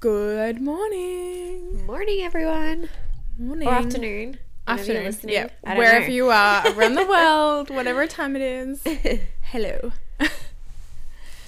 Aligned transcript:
Good 0.00 0.62
morning. 0.62 1.84
Morning, 1.84 2.22
everyone. 2.22 2.88
Morning. 3.38 3.68
Or 3.68 3.74
afternoon. 3.74 4.38
Afternoon. 4.66 5.14
Yeah. 5.24 5.48
Wherever 5.60 6.08
know. 6.08 6.14
you 6.14 6.30
are 6.30 6.66
around 6.72 6.94
the 6.94 7.04
world, 7.06 7.68
whatever 7.68 8.06
time 8.06 8.34
it 8.34 8.40
is. 8.40 8.82
Hello. 9.42 9.92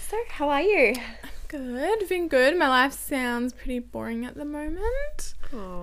So, 0.07 0.19
how 0.29 0.51
are 0.51 0.61
you? 0.61 0.97
I'm 0.99 1.31
good. 1.49 2.07
Been 2.11 2.29
good. 2.29 2.59
My 2.59 2.69
life 2.69 2.93
sounds 2.93 3.55
pretty 3.55 3.79
boring 3.79 4.27
at 4.27 4.35
the 4.35 4.45
moment. 4.45 5.33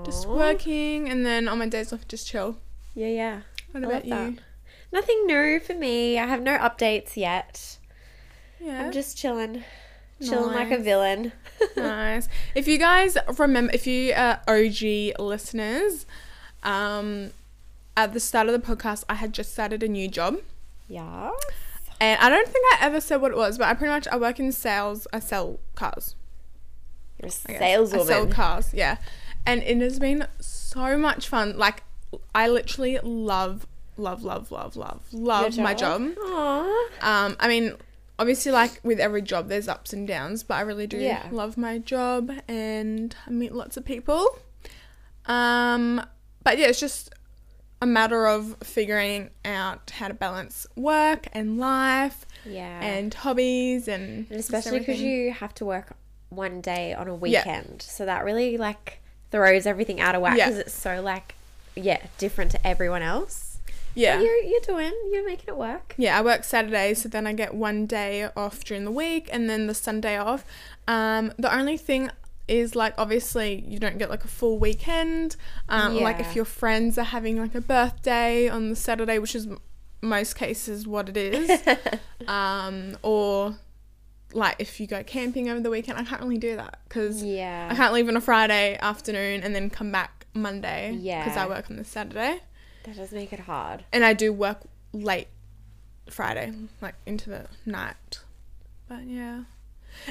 Just 0.05 0.27
working 0.27 1.09
and 1.09 1.25
then 1.25 1.47
on 1.47 1.57
my 1.57 1.67
days 1.67 1.91
off 1.91 2.07
just 2.07 2.27
chill. 2.27 2.57
Yeah, 2.93 3.07
yeah. 3.07 3.41
What 3.71 3.83
I 3.83 3.87
about 3.87 4.05
you? 4.05 4.11
that. 4.11 4.33
Nothing 4.91 5.25
new 5.25 5.59
for 5.59 5.73
me. 5.73 6.19
I 6.19 6.27
have 6.27 6.43
no 6.43 6.55
updates 6.59 7.17
yet. 7.17 7.79
Yeah. 8.59 8.83
I'm 8.83 8.91
just 8.91 9.17
chilling. 9.17 9.63
Chilling 10.21 10.53
like 10.53 10.69
a 10.69 10.77
villain. 10.77 11.31
nice. 11.75 12.27
If 12.55 12.67
you 12.67 12.77
guys 12.77 13.17
remember, 13.37 13.71
if 13.73 13.87
you 13.87 14.13
are 14.13 14.41
OG 14.47 15.19
listeners, 15.19 16.05
um, 16.63 17.31
at 17.95 18.13
the 18.13 18.19
start 18.19 18.47
of 18.47 18.53
the 18.53 18.59
podcast, 18.59 19.03
I 19.09 19.15
had 19.15 19.33
just 19.33 19.51
started 19.51 19.83
a 19.83 19.87
new 19.87 20.07
job, 20.07 20.37
yeah. 20.87 21.31
and 21.99 22.19
I 22.19 22.29
don't 22.29 22.47
think 22.47 22.65
I 22.73 22.85
ever 22.85 23.01
said 23.01 23.21
what 23.21 23.31
it 23.31 23.37
was, 23.37 23.57
but 23.57 23.67
I 23.67 23.73
pretty 23.73 23.91
much 23.91 24.07
I 24.07 24.17
work 24.17 24.39
in 24.39 24.51
sales. 24.51 25.07
I 25.11 25.19
sell 25.19 25.59
cars. 25.75 26.15
You're 27.21 27.27
a 27.27 27.31
saleswoman. 27.31 28.07
I 28.07 28.09
sell 28.09 28.27
cars. 28.27 28.73
Yeah, 28.73 28.97
and 29.45 29.61
it 29.63 29.77
has 29.81 29.99
been 29.99 30.27
so 30.39 30.97
much 30.97 31.27
fun. 31.27 31.57
Like, 31.57 31.83
I 32.33 32.47
literally 32.47 32.99
love, 33.03 33.67
love, 33.97 34.23
love, 34.23 34.51
love, 34.51 34.75
love, 34.75 35.01
love 35.11 35.57
my 35.57 35.73
job. 35.73 36.01
Aww. 36.01 36.85
Um, 37.01 37.35
I 37.39 37.47
mean, 37.47 37.73
obviously, 38.19 38.51
like 38.51 38.79
with 38.83 38.99
every 38.99 39.21
job, 39.23 39.47
there's 39.47 39.67
ups 39.67 39.93
and 39.93 40.07
downs, 40.07 40.43
but 40.43 40.55
I 40.55 40.61
really 40.61 40.85
do 40.85 40.97
Yeah. 40.97 41.27
love 41.31 41.57
my 41.57 41.79
job 41.79 42.31
and 42.47 43.15
I 43.25 43.31
meet 43.31 43.53
lots 43.53 43.77
of 43.77 43.85
people. 43.85 44.37
Um, 45.25 46.01
but 46.43 46.57
yeah, 46.57 46.67
it's 46.67 46.79
just 46.79 47.13
a 47.81 47.85
matter 47.85 48.27
of 48.27 48.57
figuring 48.61 49.29
out 49.45 49.89
how 49.91 50.07
to 50.09 50.13
balance 50.13 50.67
work 50.75 51.27
and 51.33 51.57
life 51.57 52.25
Yeah. 52.45 52.81
and 52.83 53.13
hobbies 53.13 53.87
and, 53.87 54.27
And 54.29 54.39
especially 54.39 54.79
because 54.79 55.01
you 55.01 55.31
have 55.31 55.53
to 55.55 55.65
work 55.65 55.95
one 56.29 56.61
day 56.61 56.93
on 56.93 57.07
a 57.07 57.13
Yeah. 57.13 57.17
weekend. 57.17 57.81
So 57.81 58.05
that 58.05 58.23
really 58.25 58.57
like 58.57 58.99
throws 59.31 59.65
everything 59.65 60.01
out 60.01 60.15
of 60.15 60.21
whack 60.21 60.37
Yeah. 60.37 60.47
because 60.47 60.59
it's 60.59 60.73
so 60.73 61.01
like, 61.01 61.35
yeah, 61.75 62.05
different 62.17 62.51
to 62.51 62.67
everyone 62.67 63.01
else. 63.01 63.48
Yeah. 63.95 64.17
But 64.17 64.23
You're, 64.25 64.43
you're 64.43 64.61
doing, 64.61 64.93
you're 65.11 65.25
making 65.25 65.49
it 65.49 65.57
work. 65.57 65.95
Yeah, 65.97 66.17
I 66.17 66.21
work 66.21 66.43
Saturdays, 66.43 67.01
so 67.01 67.09
then 67.09 67.25
I 67.27 67.33
get 67.33 67.53
one 67.53 67.85
day 67.85 68.29
off 68.35 68.63
during 68.63 68.85
the 68.85 68.91
week 68.91 69.29
and 69.31 69.49
then 69.49 69.67
the 69.67 69.73
Sunday 69.73 70.17
off. 70.17 70.45
Um, 70.87 71.33
the 71.37 71.53
only 71.55 71.77
thing 71.77 72.09
is 72.47 72.75
like 72.75 72.95
obviously 72.97 73.63
you 73.67 73.77
don't 73.77 73.99
get 73.99 74.09
like 74.09 74.23
a 74.23 74.27
full 74.27 74.57
weekend. 74.57 75.35
Um, 75.69 75.95
like 75.99 76.19
if 76.19 76.35
your 76.35 76.45
friends 76.45 76.97
are 76.97 77.03
having 77.03 77.37
like 77.37 77.53
a 77.53 77.61
birthday 77.61 78.49
on 78.49 78.69
the 78.69 78.75
Saturday, 78.75 79.19
which 79.19 79.35
is 79.35 79.45
m- 79.45 79.59
most 80.01 80.35
cases 80.35 80.87
what 80.87 81.09
it 81.09 81.17
is. 81.17 81.61
um, 82.27 82.97
or 83.03 83.55
like 84.33 84.55
if 84.59 84.79
you 84.79 84.87
go 84.87 85.03
camping 85.03 85.49
over 85.49 85.59
the 85.59 85.69
weekend, 85.69 85.97
I 85.99 86.03
can't 86.03 86.21
really 86.21 86.37
do 86.37 86.55
that 86.55 86.79
because 86.87 87.21
Yeah. 87.23 87.67
I 87.71 87.75
can't 87.75 87.93
leave 87.93 88.07
on 88.07 88.17
a 88.17 88.21
Friday 88.21 88.77
afternoon 88.81 89.41
and 89.43 89.53
then 89.55 89.69
come 89.69 89.91
back 89.91 90.25
Monday 90.33 90.91
because 90.93 91.03
Yeah. 91.03 91.43
I 91.43 91.47
work 91.47 91.69
on 91.69 91.77
the 91.77 91.83
Saturday 91.85 92.39
That 92.83 92.95
does 92.95 93.11
make 93.11 93.33
it 93.33 93.41
hard. 93.41 93.83
and 93.91 94.03
I 94.05 94.13
do 94.13 94.31
work 94.33 94.59
late 94.93 95.27
Friday, 96.09 96.53
like 96.81 96.95
into 97.05 97.29
the 97.29 97.45
night. 97.65 98.19
But 98.87 99.05
yeah. 99.05 99.43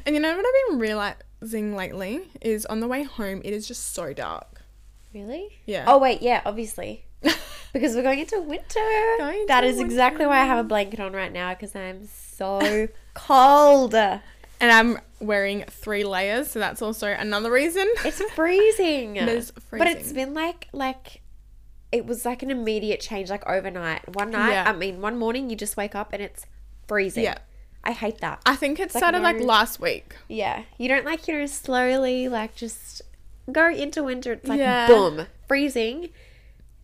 And 0.05 0.15
you 0.15 0.21
know 0.21 0.37
what 0.37 0.45
I've 0.47 0.71
been 0.71 0.79
realizing 0.79 1.75
lately 1.77 2.21
is 2.41 2.67
on 2.67 2.81
the 2.81 2.89
way 2.89 3.03
home 3.05 3.41
it 3.45 3.53
is 3.53 3.67
just 3.67 3.95
so 3.95 4.13
dark. 4.13 4.63
Really? 5.15 5.49
Yeah. 5.67 5.85
Oh 5.87 5.99
wait, 5.99 6.23
yeah, 6.23 6.43
obviously. 6.45 7.05
because 7.73 7.95
we're 7.97 8.03
going 8.03 8.21
into 8.21 8.41
winter. 8.41 8.81
Going 9.19 9.47
that 9.47 9.65
into 9.65 9.77
is 9.77 9.81
exactly 9.81 10.27
why 10.27 10.39
I 10.41 10.45
have 10.45 10.59
a 10.59 10.69
blanket 10.69 11.01
on 11.01 11.13
right 11.13 11.33
now 11.33 11.55
because 11.55 11.75
I'm 11.75 12.07
so 12.07 12.89
cold. 13.15 13.95
And 13.95 14.73
I'm 14.73 14.99
wearing 15.21 15.65
three 15.69 16.03
layers, 16.05 16.51
so 16.51 16.59
that's 16.59 16.83
also 16.83 17.09
another 17.09 17.51
reason. 17.51 17.87
It's 18.05 18.21
freezing. 18.33 19.17
It 19.19 19.29
is 19.29 19.53
freezing. 19.69 19.79
But 19.79 19.89
it's 19.89 20.13
been 20.13 20.35
like 20.35 20.69
like 20.73 21.23
it 21.91 22.07
was 22.07 22.25
like 22.25 22.43
an 22.43 22.51
immediate 22.51 23.01
change 23.01 23.31
like 23.31 23.47
overnight. 23.49 24.15
One 24.15 24.31
night, 24.31 24.51
Yeah. 24.51 24.65
I 24.69 24.73
mean, 24.73 25.01
one 25.01 25.19
morning 25.19 25.49
you 25.51 25.57
just 25.57 25.77
wake 25.77 25.95
up 25.95 26.13
and 26.13 26.23
it's 26.23 26.47
freezing. 26.87 27.25
Yeah. 27.25 27.39
I 27.85 27.93
hate 27.93 28.19
that. 28.19 28.43
I 28.45 28.57
think 28.57 28.79
it 28.79 28.95
like 28.95 29.01
started 29.03 29.23
like 29.23 29.39
no- 29.39 29.47
last 29.47 29.81
week. 29.81 30.15
Yeah. 30.29 30.63
You 30.79 30.89
don't 30.89 31.05
like, 31.05 31.27
you 31.29 31.39
know, 31.39 31.47
slowly 31.47 32.29
like 32.29 32.55
just 32.55 33.03
go 33.51 33.71
into 33.71 34.03
winter. 34.03 34.33
It's 34.35 34.49
like 34.49 34.59
Yeah. 34.59 34.87
boom, 34.87 35.27
freezing. 35.47 36.11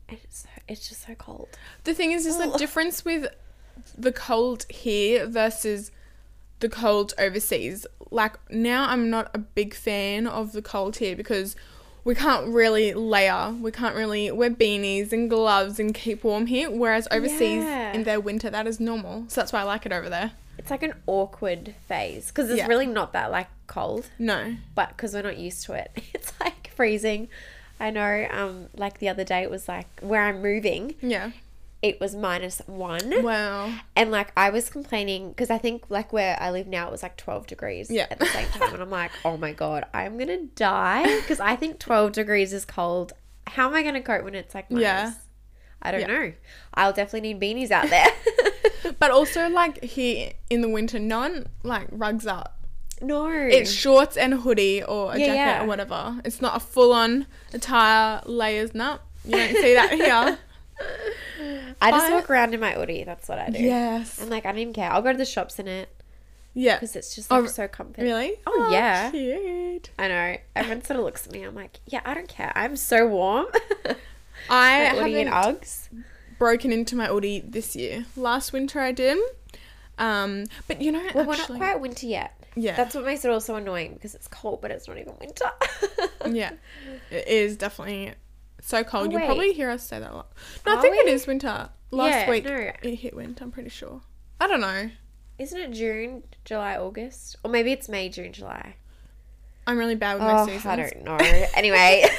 And 0.08 0.18
it's 0.22 0.40
so, 0.42 0.48
it's 0.68 0.88
just 0.88 1.06
so 1.06 1.14
cold. 1.14 1.48
The 1.84 1.94
thing 1.94 2.12
is, 2.12 2.24
is 2.26 2.38
the 2.38 2.56
difference 2.56 3.04
with 3.04 3.26
the 3.98 4.12
cold 4.12 4.64
here 4.70 5.26
versus 5.26 5.90
the 6.60 6.68
cold 6.68 7.12
overseas. 7.18 7.86
Like 8.10 8.34
now, 8.50 8.88
I'm 8.88 9.10
not 9.10 9.30
a 9.34 9.38
big 9.38 9.74
fan 9.74 10.26
of 10.26 10.52
the 10.52 10.62
cold 10.62 10.96
here 10.96 11.16
because 11.16 11.56
we 12.04 12.14
can't 12.14 12.48
really 12.48 12.92
layer. 12.94 13.50
We 13.60 13.70
can't 13.70 13.96
really 13.96 14.30
wear 14.30 14.50
beanies 14.50 15.12
and 15.12 15.28
gloves 15.30 15.80
and 15.80 15.94
keep 15.94 16.22
warm 16.24 16.46
here. 16.46 16.70
Whereas 16.70 17.08
overseas 17.10 17.64
Yeah. 17.64 17.92
in 17.92 18.04
their 18.04 18.20
winter, 18.20 18.50
that 18.50 18.66
is 18.66 18.78
normal. 18.78 19.24
So 19.28 19.40
that's 19.40 19.52
why 19.52 19.60
I 19.60 19.64
like 19.64 19.86
it 19.86 19.92
over 19.92 20.08
there. 20.08 20.32
It's 20.58 20.70
like 20.70 20.82
an 20.82 20.94
awkward 21.06 21.74
phase 21.88 22.28
because 22.28 22.48
it's 22.50 22.58
Yeah. 22.58 22.66
really 22.68 22.86
not 22.86 23.12
that 23.14 23.30
like 23.30 23.48
cold, 23.66 24.10
No. 24.18 24.54
but 24.74 24.88
because 24.90 25.14
we're 25.14 25.22
not 25.22 25.38
used 25.38 25.64
to 25.64 25.72
it, 25.72 25.90
it's 26.14 26.32
like 26.40 26.70
freezing. 26.76 27.28
I 27.80 27.90
know, 27.90 28.26
um, 28.30 28.66
like 28.76 28.98
the 28.98 29.08
other 29.08 29.24
day, 29.24 29.42
it 29.42 29.50
was 29.50 29.66
like 29.68 29.86
where 30.00 30.22
I'm 30.22 30.40
moving, 30.42 30.94
Yeah. 31.02 31.30
It 31.88 32.00
was 32.00 32.14
minus 32.16 32.62
one. 32.66 33.22
Wow. 33.22 33.70
And 33.94 34.10
like 34.10 34.32
I 34.36 34.48
was 34.50 34.70
complaining 34.70 35.28
because 35.28 35.50
I 35.50 35.58
think 35.58 35.84
like 35.90 36.12
where 36.12 36.36
I 36.40 36.50
live 36.50 36.66
now 36.66 36.86
it 36.88 36.90
was 36.90 37.02
like 37.02 37.16
12 37.16 37.46
degrees 37.46 37.90
Yeah. 37.90 38.06
at 38.10 38.18
the 38.18 38.26
same 38.26 38.48
time. 38.48 38.72
And 38.72 38.82
I'm 38.82 38.90
like, 38.90 39.10
oh 39.24 39.36
my 39.36 39.52
God, 39.52 39.84
I'm 39.92 40.16
going 40.16 40.28
to 40.28 40.46
die 40.56 41.04
because 41.20 41.40
I 41.40 41.56
think 41.56 41.78
12 41.78 42.12
degrees 42.12 42.52
is 42.52 42.64
cold. 42.64 43.12
How 43.46 43.66
am 43.68 43.74
I 43.74 43.82
going 43.82 43.94
to 43.94 44.00
cope 44.00 44.24
when 44.24 44.34
it's 44.34 44.54
like 44.54 44.70
minus? 44.70 44.82
Yeah. 44.82 45.12
I 45.82 45.90
don't 45.92 46.00
Yeah. 46.00 46.06
know. 46.06 46.32
I'll 46.72 46.94
definitely 46.94 47.34
need 47.34 47.40
beanies 47.40 47.70
out 47.70 47.90
there. 47.90 48.08
But 48.98 49.10
also, 49.10 49.48
like 49.62 49.82
here 49.82 50.32
in 50.50 50.60
the 50.62 50.68
winter, 50.68 50.98
none 50.98 51.46
like 51.62 51.86
rugs 51.90 52.26
up. 52.26 52.58
no. 53.02 53.28
It's 53.30 53.70
shorts 53.72 54.16
and 54.16 54.34
a 54.34 54.36
hoodie 54.38 54.82
or 54.82 55.12
a 55.14 55.18
Yeah, 55.18 55.26
jacket 55.26 55.36
yeah. 55.36 55.62
or 55.64 55.66
whatever. 55.66 56.20
It's 56.24 56.40
not 56.42 56.56
a 56.56 56.60
full 56.60 56.92
on 56.92 57.26
attire, 57.54 58.20
layers. 58.26 58.74
No, 58.74 58.98
you 59.24 59.32
don't 59.32 59.56
see 59.56 59.74
that 59.74 59.92
here. 59.92 60.38
I 61.80 61.90
just 61.90 62.06
I- 62.06 62.14
walk 62.14 62.30
around 62.30 62.54
in 62.54 62.60
my 62.60 62.72
hoodie. 62.72 63.04
That's 63.04 63.28
what 63.28 63.38
I 63.38 63.50
do. 63.50 63.58
Yes. 63.62 64.18
And 64.20 64.30
like 64.30 64.46
I 64.46 64.50
don't 64.52 64.58
even 64.60 64.74
care. 64.74 64.90
I'll 64.92 65.02
go 65.02 65.12
to 65.12 65.18
the 65.18 65.24
shops 65.24 65.58
in 65.58 65.68
it 65.68 65.88
Yeah. 66.54 66.76
because 66.76 66.96
it's 66.96 67.14
just 67.14 67.32
Oh, 67.32 67.40
like 67.40 67.50
so 67.50 67.68
comfy. 67.68 68.02
Really? 68.02 68.34
Oh, 68.46 68.68
yeah. 68.70 69.10
Cute. 69.10 69.90
I 69.98 70.08
know. 70.08 70.36
Everyone 70.56 70.84
sort 70.84 70.98
of 70.98 71.04
looks 71.04 71.26
at 71.26 71.32
me. 71.32 71.42
I'm 71.42 71.54
like, 71.54 71.80
yeah, 71.86 72.00
I 72.04 72.14
don't 72.14 72.28
care. 72.28 72.52
I'm 72.54 72.76
so 72.76 73.06
warm. 73.06 73.46
I 74.50 74.84
Like, 74.92 74.98
hoodie 74.98 75.20
and 75.20 75.28
haven't 75.30 75.62
Uggs. 75.62 75.88
broken 76.38 76.72
into 76.72 76.96
my 76.96 77.08
Oodie 77.08 77.40
this 77.50 77.74
year. 77.76 78.04
Last 78.16 78.52
winter 78.52 78.80
I 78.80 78.92
did. 78.92 79.18
Um, 79.98 80.46
but 80.66 80.80
you 80.82 80.90
know, 80.92 80.98
Well, 81.14 81.30
actually, 81.30 81.58
we're 81.58 81.64
not 81.64 81.72
quite 81.72 81.80
winter 81.80 82.06
yet. 82.06 82.32
yeah, 82.56 82.74
That's 82.76 82.94
what 82.96 83.04
makes 83.04 83.24
it 83.24 83.30
also 83.30 83.54
annoying 83.54 83.94
because 83.94 84.14
it's 84.16 84.26
cold, 84.26 84.60
but 84.60 84.70
it's 84.72 84.88
not 84.88 84.98
even 84.98 85.14
winter. 85.20 85.50
yeah, 86.26 86.50
it 87.12 87.28
is 87.28 87.56
definitely 87.56 88.12
so 88.66 88.82
cold. 88.84 89.08
Oh, 89.08 89.10
You'll 89.10 89.26
probably 89.26 89.52
hear 89.52 89.70
us 89.70 89.86
say 89.86 89.98
that 89.98 90.10
a 90.10 90.14
lot. 90.14 90.32
No, 90.66 90.76
I 90.78 90.80
think 90.80 90.96
it 90.96 91.04
we? 91.06 91.12
is 91.12 91.26
winter. 91.26 91.68
Last 91.90 92.10
Yeah, 92.10 92.30
week 92.30 92.44
no. 92.44 92.70
it 92.82 92.94
hit 92.96 93.14
winter. 93.14 93.44
I'm 93.44 93.50
pretty 93.52 93.68
sure. 93.70 94.00
I 94.40 94.46
don't 94.46 94.60
know. 94.60 94.90
Isn't 95.38 95.58
it 95.60 95.70
June, 95.72 96.22
July, 96.44 96.76
August? 96.76 97.36
Or 97.44 97.50
maybe 97.50 97.72
it's 97.72 97.88
May, 97.88 98.08
June, 98.08 98.32
July. 98.32 98.76
I'm 99.66 99.78
really 99.78 99.94
bad 99.94 100.14
with 100.14 100.22
my 100.24 100.40
Oh, 100.42 100.46
seasons. 100.46 100.66
I 100.66 100.76
don't 100.76 101.04
know. 101.04 101.16
Anyway. 101.54 102.04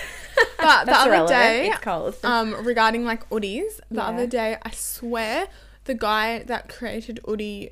But 0.57 0.85
the 0.85 0.91
other 0.93 1.11
irrelevant. 1.11 1.29
day, 1.29 1.67
It's 1.69 1.77
cold. 1.79 2.15
um, 2.23 2.65
regarding 2.65 3.05
like 3.05 3.29
Oodies, 3.29 3.77
the 3.89 3.97
Yeah. 3.97 4.07
other 4.07 4.27
day, 4.27 4.57
I 4.63 4.71
swear 4.71 5.47
the 5.85 5.93
guy 5.93 6.39
that 6.43 6.67
created 6.69 7.19
Oodie 7.27 7.71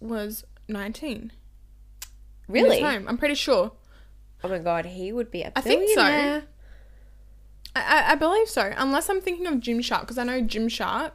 was 0.00 0.44
19. 0.66 1.14
in 2.48 2.54
his 2.54 2.64
really? 2.64 2.80
home. 2.80 3.06
I'm 3.06 3.18
pretty 3.18 3.34
sure. 3.34 3.72
Oh 4.42 4.48
my 4.48 4.58
god, 4.58 4.86
he 4.86 5.12
would 5.12 5.30
be 5.30 5.42
a 5.42 5.52
I 5.54 5.60
think 5.60 5.88
so. 5.90 6.42
I, 7.74 8.12
I, 8.12 8.14
believe 8.16 8.48
so. 8.48 8.72
Unless 8.76 9.08
I'm 9.08 9.20
thinking 9.20 9.46
of 9.46 9.54
Gymshark, 9.54 10.00
because 10.00 10.18
I 10.18 10.24
know 10.24 10.42
Gymshark. 10.42 11.12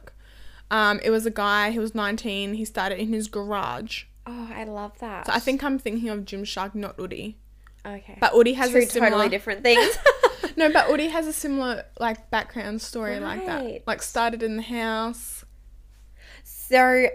Um, 0.70 1.00
it 1.02 1.10
was 1.10 1.24
a 1.24 1.30
guy. 1.30 1.70
He 1.70 1.78
was 1.78 1.94
19. 1.94 2.54
He 2.54 2.64
started 2.64 2.98
in 2.98 3.12
his 3.12 3.28
garage. 3.28 4.04
Oh, 4.26 4.50
I 4.54 4.64
love 4.64 4.98
that. 4.98 5.26
So 5.26 5.32
I 5.32 5.38
think 5.38 5.62
I'm 5.62 5.78
thinking 5.78 6.08
of 6.08 6.24
Gymshark, 6.24 6.74
not 6.74 6.96
Oodie. 6.98 7.36
Okay. 7.86 8.18
But 8.20 8.32
Oodie 8.32 8.54
has 8.54 8.72
Two 8.72 8.78
a 8.78 8.82
similar. 8.86 9.10
totally 9.10 9.28
different 9.28 9.62
things. 9.62 9.96
No, 10.58 10.72
but 10.72 10.88
Oodie 10.88 11.08
has 11.10 11.28
a 11.28 11.32
similar 11.32 11.84
like 12.00 12.30
background 12.30 12.82
story 12.82 13.20
like 13.20 13.46
that. 13.46 13.86
Like 13.86 14.02
started 14.02 14.42
in 14.42 14.56
the 14.56 14.62
house. 14.62 15.44
so 16.42 17.06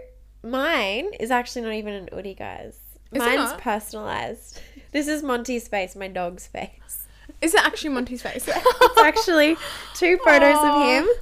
mine 0.42 1.12
is 1.20 1.30
actually 1.30 1.62
not 1.62 1.74
even 1.74 1.92
an 1.92 2.08
Oodie, 2.14 2.34
guys. 2.38 2.78
Is 3.12 3.18
Mine's 3.18 3.52
personalized. 3.54 4.60
This 4.92 5.08
is 5.08 5.22
Monty's 5.22 5.68
face, 5.68 5.94
my 5.94 6.08
dog's 6.08 6.46
face. 6.46 7.03
Is 7.40 7.54
it 7.54 7.64
actually 7.64 7.90
Monty's 7.90 8.22
face? 8.22 8.48
It's 8.80 9.00
actually 9.00 9.56
two 9.94 10.18
photos 10.24 10.56
Aw. 10.56 10.82
of 10.82 10.88
him. 10.88 11.14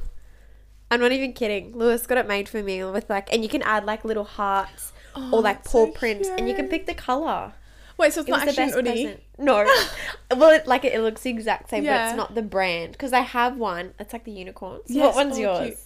I'm 0.90 1.00
not 1.00 1.12
even 1.12 1.32
kidding. 1.32 1.76
Lewis 1.76 2.06
got 2.06 2.18
it 2.18 2.28
made 2.28 2.48
for 2.48 2.62
me 2.62 2.84
with 2.84 3.08
like, 3.08 3.32
and 3.32 3.42
you 3.42 3.48
can 3.48 3.62
add 3.62 3.84
like 3.84 4.04
little 4.04 4.24
hearts 4.24 4.92
Oh, 5.14 5.30
or 5.32 5.40
like 5.42 5.64
paw 5.64 5.86
so 5.86 5.92
prints, 5.92 6.28
and 6.28 6.48
you 6.48 6.54
can 6.54 6.68
pick 6.68 6.86
the 6.86 6.94
color. 6.94 7.52
Wait, 7.98 8.12
so 8.12 8.20
it's 8.20 8.28
It 8.28 8.32
not 8.32 8.48
actually 8.48 8.64
an 8.64 8.68
best 8.70 8.76
hoodie? 8.76 9.16
No, 9.38 9.66
well, 10.36 10.50
it, 10.50 10.66
like 10.66 10.84
it, 10.84 10.94
it 10.94 11.00
looks 11.00 11.22
the 11.22 11.30
exact 11.30 11.70
same, 11.70 11.84
but 11.84 12.08
it's 12.08 12.16
not 12.16 12.34
the 12.34 12.42
brand 12.42 12.92
because 12.92 13.12
I 13.12 13.20
have 13.20 13.56
one. 13.56 13.94
It's 13.98 14.12
like 14.12 14.24
the 14.24 14.32
unicorns. 14.32 14.84
Yes, 14.88 15.14
what 15.14 15.14
one's 15.14 15.36
oh, 15.38 15.40
yours? 15.40 15.68
cute. 15.68 15.78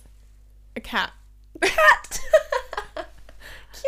A 0.76 0.80
cat. 0.80 1.12
Cat. 1.60 2.20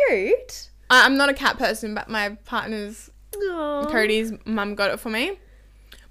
Cute. 0.07 0.69
I- 0.89 1.05
I'm 1.05 1.17
not 1.17 1.29
a 1.29 1.33
cat 1.33 1.57
person, 1.57 1.93
but 1.93 2.09
my 2.09 2.29
partner's 2.45 3.09
Aww. 3.33 3.89
Cody's 3.91 4.33
mum 4.45 4.75
got 4.75 4.91
it 4.91 4.99
for 4.99 5.09
me. 5.09 5.39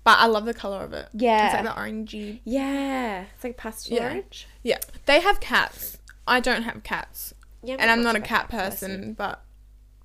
But 0.08 0.20
I 0.20 0.26
love 0.26 0.46
the 0.46 0.55
color 0.55 0.78
of 0.81 0.94
it. 0.94 1.06
Yeah. 1.12 1.44
It's 1.44 1.55
like 1.55 1.75
the 1.75 1.78
orangey. 1.78 2.40
Yeah, 2.44 3.25
it's 3.34 3.44
like 3.44 3.58
pastel 3.58 3.99
Yeah. 3.99 4.05
orange. 4.05 4.49
Yeah. 4.62 4.78
They 5.05 5.20
have 5.20 5.38
cats. 5.38 5.99
I 6.26 6.40
don't 6.40 6.62
have 6.62 6.82
cats. 6.82 7.34
Yeah, 7.62 7.76
and 7.78 7.90
I'm 7.90 8.02
not 8.02 8.16
a 8.16 8.20
cat 8.20 8.49
person, 8.49 9.12
but 9.12 9.43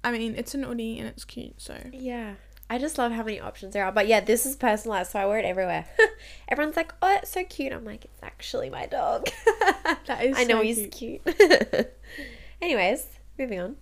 I 0.04 0.12
mean, 0.12 0.36
it's 0.36 0.54
an 0.54 0.66
Oodie 0.66 1.00
and 1.00 1.08
it's 1.08 1.24
cute, 1.24 1.62
so. 1.62 1.78
Yeah. 1.94 2.34
I 2.70 2.80
just 2.80 2.98
love 2.98 3.14
how 3.14 3.24
many 3.24 3.40
options 3.40 3.72
there 3.74 3.86
are. 3.86 3.94
But 3.94 4.08
yeah, 4.08 4.20
this 4.20 4.46
is 4.46 4.58
personalized, 4.58 5.12
so 5.14 5.20
I 5.20 5.26
wear 5.26 5.40
it 5.40 5.46
everywhere. 5.46 5.86
Everyone's 6.50 6.76
like, 6.76 6.94
oh, 7.02 7.16
it's 7.22 7.32
so 7.32 7.46
cute. 7.46 7.72
I'm 7.72 7.86
like, 7.86 8.04
it's 8.04 8.22
actually 8.22 8.70
my 8.70 8.86
dog. 8.88 9.30
That 10.08 10.26
is 10.26 10.36
I 10.38 10.44
know 10.44 10.58
so 10.58 10.64
he's 10.64 10.88
cute. 10.92 11.24
cute. 11.24 11.94
Anyways, 12.62 13.08
moving 13.40 13.62
on. 13.62 13.78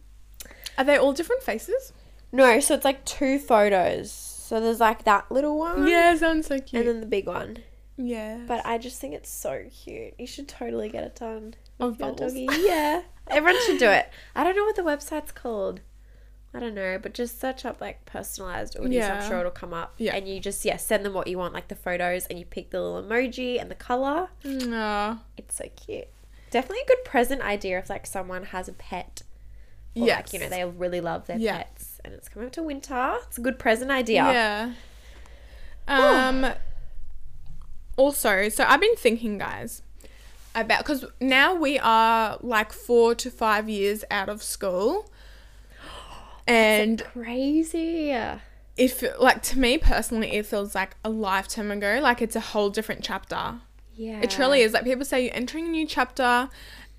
Are 0.77 0.83
they 0.83 0.97
all 0.97 1.13
different 1.13 1.41
faces? 1.41 1.93
No, 2.31 2.59
so 2.59 2.75
it's 2.75 2.85
like 2.85 3.05
two 3.05 3.39
photos. 3.39 4.30
So 4.51 4.59
there's 4.59 4.81
like 4.81 5.05
that 5.05 5.31
little 5.31 5.57
one. 5.57 5.87
Yeah, 5.87 6.13
sounds 6.17 6.47
so 6.47 6.59
cute. 6.59 6.81
And 6.85 6.89
then 6.89 6.99
the 6.99 7.05
big 7.05 7.25
one. 7.25 7.59
yeah. 7.95 8.39
But 8.49 8.65
I 8.65 8.77
just 8.77 8.99
think 8.99 9.13
it's 9.13 9.29
so 9.29 9.63
cute. 9.73 10.13
You 10.19 10.27
should 10.27 10.49
totally 10.49 10.89
get 10.89 11.05
it 11.05 11.15
done. 11.15 11.53
Of 11.79 11.97
Your 11.97 12.09
bubbles. 12.11 12.33
doggy. 12.33 12.49
Yeah. 12.59 13.03
Everyone 13.29 13.61
should 13.65 13.79
do 13.79 13.89
it. 13.89 14.09
I 14.35 14.43
don't 14.43 14.57
know 14.57 14.65
what 14.65 14.75
the 14.75 14.81
website's 14.81 15.31
called. 15.31 15.79
I 16.53 16.59
don't 16.59 16.75
know, 16.75 16.99
but 17.01 17.13
just 17.13 17.39
search 17.39 17.63
up 17.63 17.79
like 17.79 18.03
personalized. 18.03 18.75
Yeah. 18.89 19.21
I'm 19.21 19.29
sure 19.29 19.39
it'll 19.39 19.51
come 19.51 19.73
up. 19.73 19.93
Yeah. 19.97 20.17
And 20.17 20.27
you 20.27 20.41
just 20.41 20.65
yeah 20.65 20.75
send 20.75 21.05
them 21.05 21.13
what 21.13 21.27
you 21.27 21.37
want, 21.37 21.53
like 21.53 21.69
the 21.69 21.75
photos, 21.75 22.25
and 22.25 22.37
you 22.37 22.43
pick 22.43 22.71
the 22.71 22.81
little 22.81 23.01
emoji 23.09 23.57
and 23.57 23.71
the 23.71 23.75
color. 23.75 24.27
No. 24.43 25.19
It's 25.37 25.55
so 25.55 25.69
cute. 25.77 26.09
Definitely 26.49 26.81
a 26.83 26.87
good 26.87 27.05
present 27.05 27.41
idea 27.41 27.79
if 27.79 27.89
like 27.89 28.05
someone 28.05 28.43
has 28.47 28.67
a 28.67 28.73
pet. 28.73 29.21
Or 29.95 30.05
Yes. 30.07 30.17
like 30.17 30.33
you 30.33 30.39
know 30.39 30.49
they 30.49 30.65
really 30.65 30.99
love 30.99 31.27
their 31.27 31.37
Yeah. 31.37 31.59
pets, 31.63 31.90
and 32.03 32.13
it's 32.13 32.29
coming 32.29 32.47
up 32.47 32.53
to 32.53 32.63
winter. 32.63 33.15
It's 33.27 33.37
a 33.37 33.41
good 33.41 33.59
present 33.59 33.91
idea. 33.91 34.23
Yeah. 34.23 34.73
Um. 35.87 36.53
also, 37.97 38.49
so 38.49 38.63
I've 38.67 38.81
been 38.81 38.95
thinking, 38.95 39.37
guys, 39.37 39.81
about 40.55 40.79
because 40.79 41.05
now 41.19 41.53
we 41.53 41.79
are 41.79 42.37
like 42.41 42.71
four 42.71 43.15
to 43.15 43.29
five 43.29 43.69
years 43.69 44.03
out 44.11 44.29
of 44.29 44.43
school, 44.43 45.09
and 46.47 47.03
Crazy. 47.13 48.15
if 48.77 49.03
like 49.19 49.41
to 49.43 49.59
me 49.59 49.77
personally, 49.77 50.33
it 50.33 50.45
feels 50.45 50.75
like 50.75 50.95
a 51.03 51.09
lifetime 51.09 51.71
ago. 51.71 51.99
Like 52.01 52.21
it's 52.21 52.35
a 52.35 52.41
whole 52.41 52.69
different 52.69 53.03
chapter. 53.03 53.59
Yeah. 53.95 54.21
It 54.21 54.29
truly 54.29 54.61
is. 54.61 54.73
Like 54.73 54.83
people 54.85 55.05
say 55.05 55.25
you're 55.25 55.35
entering 55.35 55.67
a 55.67 55.69
new 55.69 55.85
chapter, 55.85 56.49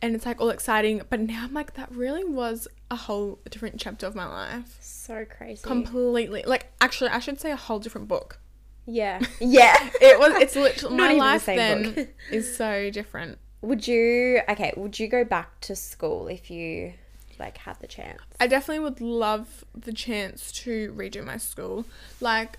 and 0.00 0.14
it's 0.14 0.26
like 0.26 0.40
all 0.40 0.50
exciting. 0.50 1.02
But 1.08 1.20
now 1.20 1.44
I'm 1.44 1.54
like 1.54 1.74
that 1.74 1.90
really 1.92 2.24
was 2.24 2.68
a 2.92 2.96
whole 2.96 3.38
different 3.50 3.80
chapter 3.80 4.06
of 4.06 4.14
my 4.14 4.26
life. 4.26 4.76
So 4.80 5.24
crazy. 5.24 5.62
Completely. 5.62 6.44
Like 6.46 6.66
actually, 6.80 7.10
I 7.10 7.18
should 7.18 7.40
say 7.40 7.50
a 7.50 7.56
whole 7.56 7.78
different 7.80 8.06
book. 8.06 8.38
yeah. 8.86 9.20
Yeah. 9.40 9.76
It 10.00 10.18
was. 10.18 10.32
It's 10.42 10.54
literally 10.56 10.96
my 10.96 11.12
the 11.14 11.18
life 11.18 11.42
same 11.44 11.56
then 11.56 11.92
book. 11.94 12.08
is 12.30 12.54
so 12.56 12.90
different. 12.90 13.38
Would 13.62 13.88
you 13.88 14.40
okay, 14.48 14.72
would 14.76 14.98
you 15.00 15.08
go 15.08 15.24
back 15.24 15.60
to 15.62 15.74
school 15.74 16.28
if 16.28 16.50
you 16.50 16.92
like 17.38 17.58
had 17.58 17.80
the 17.80 17.86
chance? 17.86 18.20
I 18.38 18.46
definitely 18.46 18.80
would 18.84 19.00
love 19.00 19.64
the 19.74 19.92
chance 19.92 20.52
to 20.64 20.92
redo 20.92 21.24
my 21.24 21.38
school. 21.38 21.86
Like, 22.20 22.58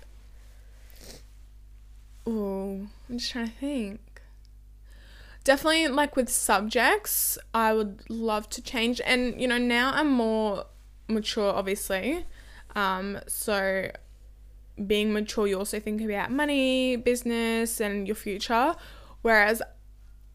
oh, 2.26 2.86
I'm 3.08 3.18
just 3.18 3.30
trying 3.30 3.48
to 3.48 3.52
think. 3.54 4.00
Definitely, 5.44 5.88
like 5.88 6.16
with 6.16 6.30
subjects, 6.30 7.38
I 7.52 7.74
would 7.74 8.02
love 8.08 8.48
to 8.50 8.62
change. 8.62 9.00
And 9.04 9.40
you 9.40 9.46
know, 9.46 9.58
now 9.58 9.92
I'm 9.94 10.10
more 10.10 10.64
mature, 11.08 11.52
obviously. 11.52 12.26
Um, 12.74 13.20
so 13.26 13.90
being 14.86 15.12
mature, 15.12 15.46
you 15.46 15.58
also 15.58 15.78
think 15.78 16.00
about 16.00 16.30
money, 16.30 16.96
business, 16.96 17.80
and 17.80 18.06
your 18.06 18.16
future. 18.16 18.74
Whereas, 19.22 19.62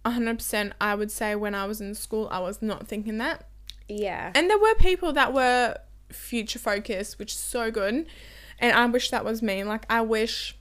100%, 0.06 0.72
I 0.80 0.96
would 0.96 1.12
say 1.12 1.36
when 1.36 1.54
I 1.54 1.66
was 1.66 1.82
in 1.82 1.94
school, 1.94 2.28
I 2.32 2.40
was 2.40 2.62
not 2.62 2.88
thinking 2.88 3.18
that. 3.18 3.48
Yeah. 3.88 4.32
And 4.36 4.50
there 4.50 4.58
were 4.58 4.76
people 4.76 5.14
that 5.14 5.34
were 5.34 5.76
future 6.10 6.60
focused, 6.60 7.20
which 7.20 7.34
is 7.34 7.40
so 7.40 7.70
good. 7.70 8.06
And 8.60 8.76
I 8.76 8.86
wish 8.86 9.10
that 9.12 9.26
was 9.26 9.42
me. 9.42 9.64
Like, 9.64 9.86
I 9.90 10.02
wish 10.02 10.58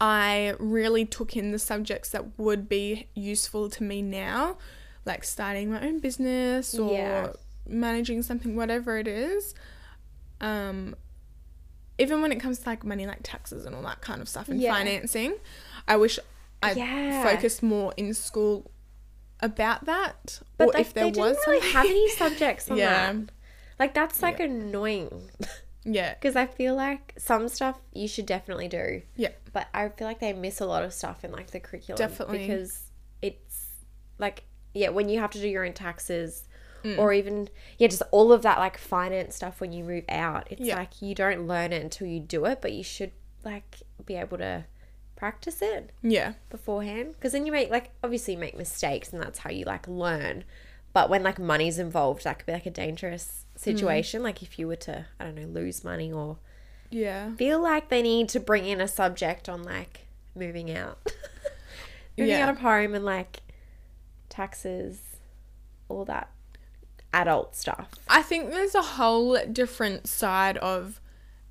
I 0.00 0.54
really 0.58 1.04
took 1.04 1.36
in 1.36 1.50
the 1.52 1.58
subjects 1.58 2.10
that 2.10 2.38
would 2.38 2.68
be 2.68 3.08
useful 3.14 3.68
to 3.70 3.82
me 3.82 4.00
now, 4.02 4.58
like 5.04 5.24
starting 5.24 5.70
my 5.72 5.84
own 5.84 5.98
business 5.98 6.78
or 6.78 6.92
Yeah. 6.92 7.32
managing 7.66 8.22
something, 8.22 8.54
whatever 8.54 8.98
it 8.98 9.08
is. 9.08 9.54
Um, 10.40 10.94
even 11.98 12.22
when 12.22 12.30
it 12.30 12.36
comes 12.38 12.60
to 12.60 12.68
like 12.68 12.84
money, 12.84 13.06
like 13.06 13.20
taxes 13.24 13.66
and 13.66 13.74
all 13.74 13.82
that 13.82 14.00
kind 14.00 14.20
of 14.20 14.28
stuff 14.28 14.48
and 14.48 14.60
Yeah. 14.60 14.72
financing, 14.72 15.34
I 15.88 15.96
wish 15.96 16.18
I 16.62 16.72
Yeah. 16.72 17.22
focused 17.24 17.62
more 17.62 17.92
in 17.96 18.14
school 18.14 18.70
about 19.40 19.84
that. 19.86 20.40
But 20.56 20.68
or 20.68 20.72
like, 20.74 20.80
if 20.80 20.94
there 20.94 21.04
they 21.04 21.10
didn't 21.10 21.26
was 21.26 21.36
really 21.46 21.60
something. 21.60 21.72
have 21.72 21.86
any 21.86 22.08
subjects 22.10 22.70
on 22.70 22.76
Yeah. 22.78 23.12
that. 23.12 23.32
Like 23.80 23.94
that's 23.94 24.22
like 24.22 24.38
annoying. 24.40 25.30
Yeah. 25.84 26.12
Because 26.14 26.36
I 26.36 26.44
feel 26.46 26.74
like 26.74 27.14
some 27.16 27.48
stuff 27.48 27.80
you 27.94 28.08
should 28.08 28.26
definitely 28.26 28.68
do. 28.68 29.00
Yeah. 29.16 29.30
But 29.58 29.68
I 29.74 29.88
feel 29.88 30.06
like 30.06 30.20
they 30.20 30.32
miss 30.32 30.60
a 30.60 30.66
lot 30.66 30.82
of 30.84 30.92
stuff 30.92 31.24
in 31.24 31.32
like 31.32 31.50
the 31.50 31.60
curriculum. 31.60 31.98
Definitely. 31.98 32.38
Because 32.46 32.82
it's 33.22 33.66
like 34.18 34.44
yeah, 34.74 34.90
when 34.90 35.08
you 35.08 35.18
have 35.18 35.30
to 35.30 35.40
do 35.40 35.48
your 35.48 35.64
own 35.66 35.72
taxes 35.72 36.44
Mm. 36.84 36.96
or 36.96 37.12
even 37.12 37.48
yeah, 37.76 37.88
just 37.88 38.02
all 38.12 38.30
of 38.32 38.42
that 38.42 38.58
like 38.58 38.78
finance 38.78 39.34
stuff 39.34 39.60
when 39.60 39.72
you 39.72 39.82
move 39.82 40.04
out. 40.08 40.46
It's 40.48 40.60
Yeah. 40.60 40.76
like 40.76 41.02
you 41.02 41.12
don't 41.12 41.48
learn 41.48 41.72
it 41.72 41.82
until 41.82 42.06
you 42.06 42.20
do 42.20 42.44
it, 42.44 42.60
but 42.62 42.70
you 42.72 42.84
should 42.84 43.10
like 43.44 43.78
be 44.06 44.14
able 44.14 44.38
to 44.38 44.64
practice 45.16 45.60
it 45.60 45.90
Yeah. 46.02 46.34
beforehand 46.50 47.14
because 47.14 47.32
then 47.32 47.46
you 47.46 47.50
make 47.50 47.68
like 47.70 47.90
obviously 48.04 48.34
you 48.34 48.38
make 48.38 48.56
mistakes 48.56 49.12
and 49.12 49.20
that's 49.20 49.40
how 49.40 49.50
you 49.50 49.64
like 49.64 49.88
learn 49.88 50.44
but 50.92 51.10
when 51.10 51.24
like 51.24 51.40
money's 51.40 51.80
involved 51.80 52.22
that 52.22 52.38
could 52.38 52.46
be 52.46 52.52
like 52.52 52.66
a 52.66 52.70
dangerous 52.70 53.44
situation 53.56 54.22
like 54.22 54.40
if 54.44 54.56
you 54.60 54.68
were 54.68 54.76
to 54.76 55.06
i 55.18 55.24
don't 55.24 55.34
know 55.34 55.46
lose 55.48 55.82
money 55.82 56.12
or 56.12 56.38
Yeah. 56.90 57.34
feel 57.36 57.60
like 57.62 57.88
they 57.88 58.02
need 58.02 58.28
to 58.30 58.40
bring 58.40 58.64
in 58.66 58.80
a 58.80 58.88
subject 58.88 59.48
on 59.48 59.62
like 59.62 60.06
moving 60.34 60.70
out 60.70 60.98
moving 62.16 62.30
Yeah. 62.30 62.44
out 62.44 62.48
of 62.50 62.58
home 62.58 62.94
and 62.94 63.04
like 63.04 63.40
taxes 64.28 65.00
all 65.88 66.04
that 66.04 66.30
adult 67.12 67.56
stuff 67.56 67.88
I 68.08 68.22
think 68.22 68.50
there's 68.50 68.74
a 68.74 68.82
whole 68.82 69.38
different 69.46 70.06
side 70.06 70.56
of 70.58 71.00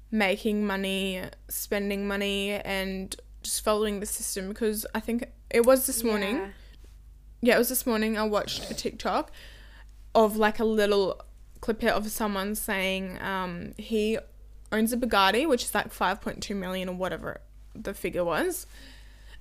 making 0.10 0.66
money, 0.66 1.22
spending 1.50 2.08
money, 2.08 2.52
and 2.52 3.14
just 3.44 3.62
following 3.64 4.00
the 4.00 4.06
system 4.06 4.48
because 4.48 4.86
I 4.96 5.02
think 5.02 5.26
it 5.50 5.66
was 5.66 5.86
this 5.86 6.02
morning. 6.04 6.38
Yeah. 6.38 6.48
Yeah, 7.42 7.56
it 7.56 7.58
was 7.60 7.68
this 7.70 7.86
morning. 7.86 8.18
I 8.18 8.24
watched 8.24 8.72
a 8.72 8.74
TikTok 8.74 9.32
of 10.16 10.38
like 10.38 10.60
a 10.60 10.64
little 10.66 11.20
clip 11.60 11.84
of 11.84 12.08
someone 12.10 12.56
saying 12.56 13.22
um, 13.22 13.74
he 13.78 14.18
owns 14.72 14.92
a 14.94 14.98
Bugatti, 14.98 15.48
which 15.48 15.64
is 15.64 15.74
like 15.76 15.94
5.2 15.94 16.56
million 16.56 16.90
or 16.90 16.96
whatever 16.96 17.42
the 17.76 17.94
figure 17.94 18.24
was. 18.26 18.66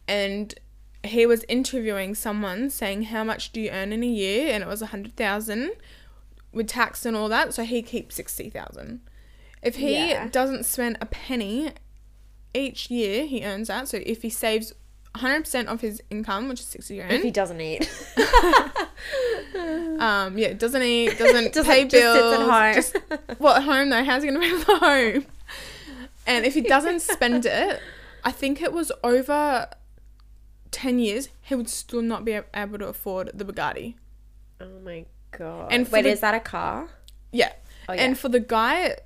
And 0.09 0.55
he 1.05 1.27
was 1.27 1.45
interviewing 1.49 2.15
someone 2.15 2.71
saying, 2.71 3.05
How 3.05 3.25
much 3.25 3.53
do 3.53 3.61
you 3.61 3.71
earn 3.71 3.93
in 3.93 4.03
a 4.03 4.07
year? 4.07 4.53
And 4.53 4.63
it 4.63 4.67
was 4.69 4.81
100,000 4.81 5.71
with 6.53 6.69
tax 6.69 7.05
and 7.05 7.17
all 7.17 7.29
that. 7.29 7.55
So 7.55 7.65
he 7.65 7.83
keeps 7.83 8.15
60,000. 8.17 9.01
If 9.63 9.77
he 9.77 10.11
Yeah. 10.11 10.29
doesn't 10.29 10.65
spend 10.65 10.97
a 11.01 11.07
penny 11.07 11.73
each 12.55 12.91
year, 12.91 13.27
he 13.27 13.45
earns 13.45 13.69
that. 13.69 13.89
So 13.89 14.01
if 14.05 14.23
he 14.23 14.31
saves 14.31 14.73
100% 15.15 15.67
of 15.67 15.81
his 15.81 16.03
income, 16.11 16.49
which 16.49 16.61
is 16.61 16.67
60 16.67 16.97
grand. 16.99 17.13
if 17.13 17.23
he 17.23 17.31
doesn't 17.31 17.61
eat 17.61 17.89
Um, 20.01 20.37
yeah, 20.37 20.53
doesn't 20.53 20.83
eat, 20.83 21.17
doesn't, 21.19 21.53
Doesn't- 21.55 21.65
pay 21.73 21.85
just 21.85 21.93
sits 21.93 22.15
bills. 22.21 22.35
at 22.35 22.41
home. 22.51 22.75
Just, 22.75 23.41
well, 23.41 23.55
at 23.57 23.63
home 23.63 23.89
though, 23.91 24.05
how's 24.05 24.23
he 24.23 24.29
gonna 24.29 24.41
pay 24.41 24.51
for 24.59 24.73
the 24.73 24.79
home? 24.79 25.27
And 26.27 26.45
if 26.45 26.53
he 26.55 26.61
doesn't 26.61 27.01
spend 27.01 27.47
it, 27.47 27.81
I 28.25 28.31
think 28.33 28.61
it 28.61 28.73
was 28.73 28.93
over 29.03 29.69
ten 30.71 30.99
years, 30.99 31.29
he 31.41 31.55
would 31.55 31.69
still 31.71 32.03
not 32.03 32.25
be 32.27 32.39
able 32.53 32.79
to 32.79 32.89
afford 32.89 33.31
the 33.33 33.45
Bugatti. 33.45 33.95
oh 34.61 34.81
my 34.85 35.07
god 35.31 35.73
And 35.73 35.89
wait 35.89 36.03
the- 36.03 36.11
is 36.11 36.21
that 36.21 36.35
a 36.35 36.41
car 36.41 36.89
Yeah, 37.33 37.53
oh 37.89 37.93
yeah 37.95 38.03
and 38.03 38.19
for 38.19 38.29
the 38.29 38.41
guy 38.41 38.97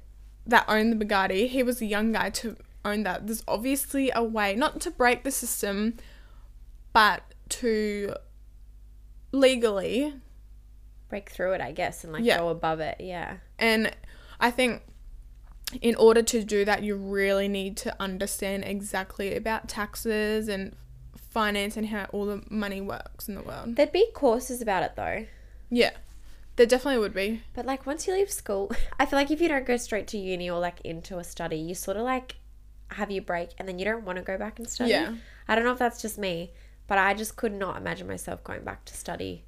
that 0.47 0.65
owned 0.69 0.93
the 0.99 1.05
Bugatti, 1.05 1.49
he 1.49 1.63
was 1.63 1.81
a 1.81 1.87
young 1.87 2.13
guy 2.13 2.31
to 2.31 2.57
own 2.85 3.03
that. 3.05 3.27
There's 3.27 3.45
obviously 3.47 4.11
a 4.15 4.25
way, 4.25 4.57
not 4.57 4.81
to 4.81 4.91
break 4.91 5.23
the 5.23 5.31
system, 5.31 5.99
but 6.93 7.23
to 7.51 8.15
legally. 9.33 10.15
Break 11.11 11.29
through 11.31 11.53
it, 11.53 11.61
I 11.61 11.73
guess, 11.73 12.05
and 12.05 12.13
like 12.13 12.25
Yeah. 12.25 12.39
go 12.39 12.49
above 12.49 12.81
it. 12.81 12.97
Yeah. 13.01 13.37
And 13.59 13.95
I 14.41 14.51
think 14.51 14.83
in 15.83 15.95
order 15.97 16.23
to 16.23 16.43
do 16.43 16.65
that, 16.65 16.83
you 16.83 16.97
really 16.97 17.47
need 17.49 17.77
to 17.79 17.95
understand 18.01 18.65
exactly 18.65 19.37
about 19.37 19.69
taxes 19.69 20.49
and 20.49 20.75
finance 21.17 21.77
and 21.77 21.87
how 21.87 22.07
all 22.13 22.27
the 22.27 22.43
money 22.51 22.81
works 22.81 23.29
in 23.29 23.35
the 23.35 23.43
world. 23.43 23.77
There'd 23.77 23.93
be 23.93 24.11
courses 24.15 24.61
about 24.63 24.83
it 24.83 24.97
though. 24.97 25.27
Yeah, 25.69 25.91
there 26.57 26.67
definitely 26.67 26.99
would 27.01 27.15
be. 27.15 27.43
But 27.55 27.67
like 27.67 27.87
once 27.87 28.07
you 28.07 28.15
leave 28.15 28.31
school, 28.31 28.73
I 28.99 29.07
feel 29.07 29.19
like 29.19 29.31
if 29.31 29.41
you 29.41 29.49
don't 29.49 29.67
go 29.67 29.77
straight 29.77 30.09
to 30.09 30.19
uni 30.19 30.51
or 30.51 30.59
like 30.59 30.81
into 30.83 31.19
a 31.19 31.25
study, 31.25 31.57
you 31.59 31.75
sort 31.75 31.97
of 31.97 32.03
like 32.05 32.37
have 32.93 33.11
your 33.13 33.23
break 33.23 33.51
and 33.59 33.69
then 33.69 33.79
you 33.79 33.85
don't 33.85 34.05
want 34.05 34.17
to 34.17 34.23
go 34.25 34.37
back 34.37 34.59
and 34.59 34.69
study. 34.69 34.91
Yeah. 34.91 35.15
I 35.47 35.55
don't 35.55 35.65
know 35.65 35.73
if 35.73 35.79
that's 35.79 36.03
just 36.03 36.19
me, 36.19 36.53
but 36.89 36.99
I 36.99 37.15
just 37.15 37.37
could 37.37 37.53
not 37.53 37.77
imagine 37.77 38.09
myself 38.09 38.43
going 38.43 38.65
back 38.65 38.85
to 38.87 38.95
study 38.95 39.45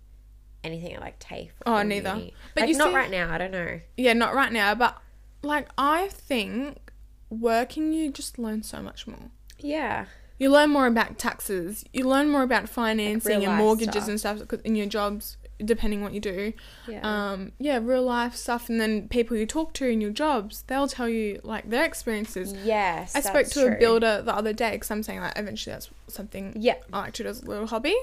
anything 0.64 0.99
like 1.00 1.19
TAFE. 1.19 1.50
Oh, 1.66 1.76
or 1.76 1.85
neither. 1.85 2.11
uni. 2.11 2.35
But 2.54 2.62
like 2.62 2.71
you 2.71 2.76
not 2.76 2.88
see- 2.90 2.95
right 2.97 3.11
now. 3.11 3.33
I 3.33 3.38
don't 3.38 3.50
know. 3.50 3.81
Yeah, 3.97 4.12
not 4.12 4.35
right 4.35 4.52
now, 4.52 4.75
but 4.75 4.97
like 5.42 5.69
I 5.76 6.09
think 6.09 6.90
working 7.31 7.92
you 7.92 8.11
just 8.11 8.38
learn 8.38 8.62
so 8.62 8.83
much 8.83 9.07
more. 9.07 9.31
Yeah. 9.59 10.07
You 10.38 10.50
learn 10.50 10.71
more 10.71 10.87
about 10.87 11.19
taxes. 11.19 11.85
You 11.92 12.09
learn 12.09 12.28
more 12.28 12.42
about 12.42 12.69
financing 12.69 13.45
and 13.45 13.57
mortgages 13.57 14.04
stuff. 14.04 14.09
and 14.09 14.19
stuff 14.21 14.61
in 14.64 14.75
your 14.75 14.87
jobs, 14.87 15.37
depending 15.64 16.02
what 16.02 16.12
you 16.12 16.21
do. 16.21 16.52
Yeah. 16.88 17.00
Um, 17.04 17.52
yeah, 17.61 17.78
real 17.81 18.02
life 18.02 18.35
stuff, 18.35 18.69
and 18.69 18.81
then 18.81 19.07
people 19.09 19.37
you 19.37 19.47
talk 19.47 19.73
to 19.75 19.87
in 19.87 20.00
your 20.00 20.11
jobs, 20.11 20.64
they'll 20.66 20.88
tell 20.88 21.09
you 21.09 21.40
like 21.45 21.71
their 21.71 21.85
experiences. 21.85 22.52
yes. 22.64 23.14
I 23.14 23.21
spoke 23.21 23.47
to 23.49 23.75
a 23.76 23.78
builder 23.78 24.21
the 24.23 24.35
other 24.35 24.52
day 24.52 24.73
because 24.73 24.90
I'm 24.90 25.04
saying 25.04 25.21
like 25.21 25.38
eventually 25.38 25.75
that's 25.75 25.90
something 26.09 26.54
Yeah. 26.59 26.75
I 26.92 26.99
like 27.02 27.12
to 27.14 27.23
do 27.23 27.28
as 27.28 27.42
a 27.42 27.47
little 27.47 27.69
hobby, 27.69 27.95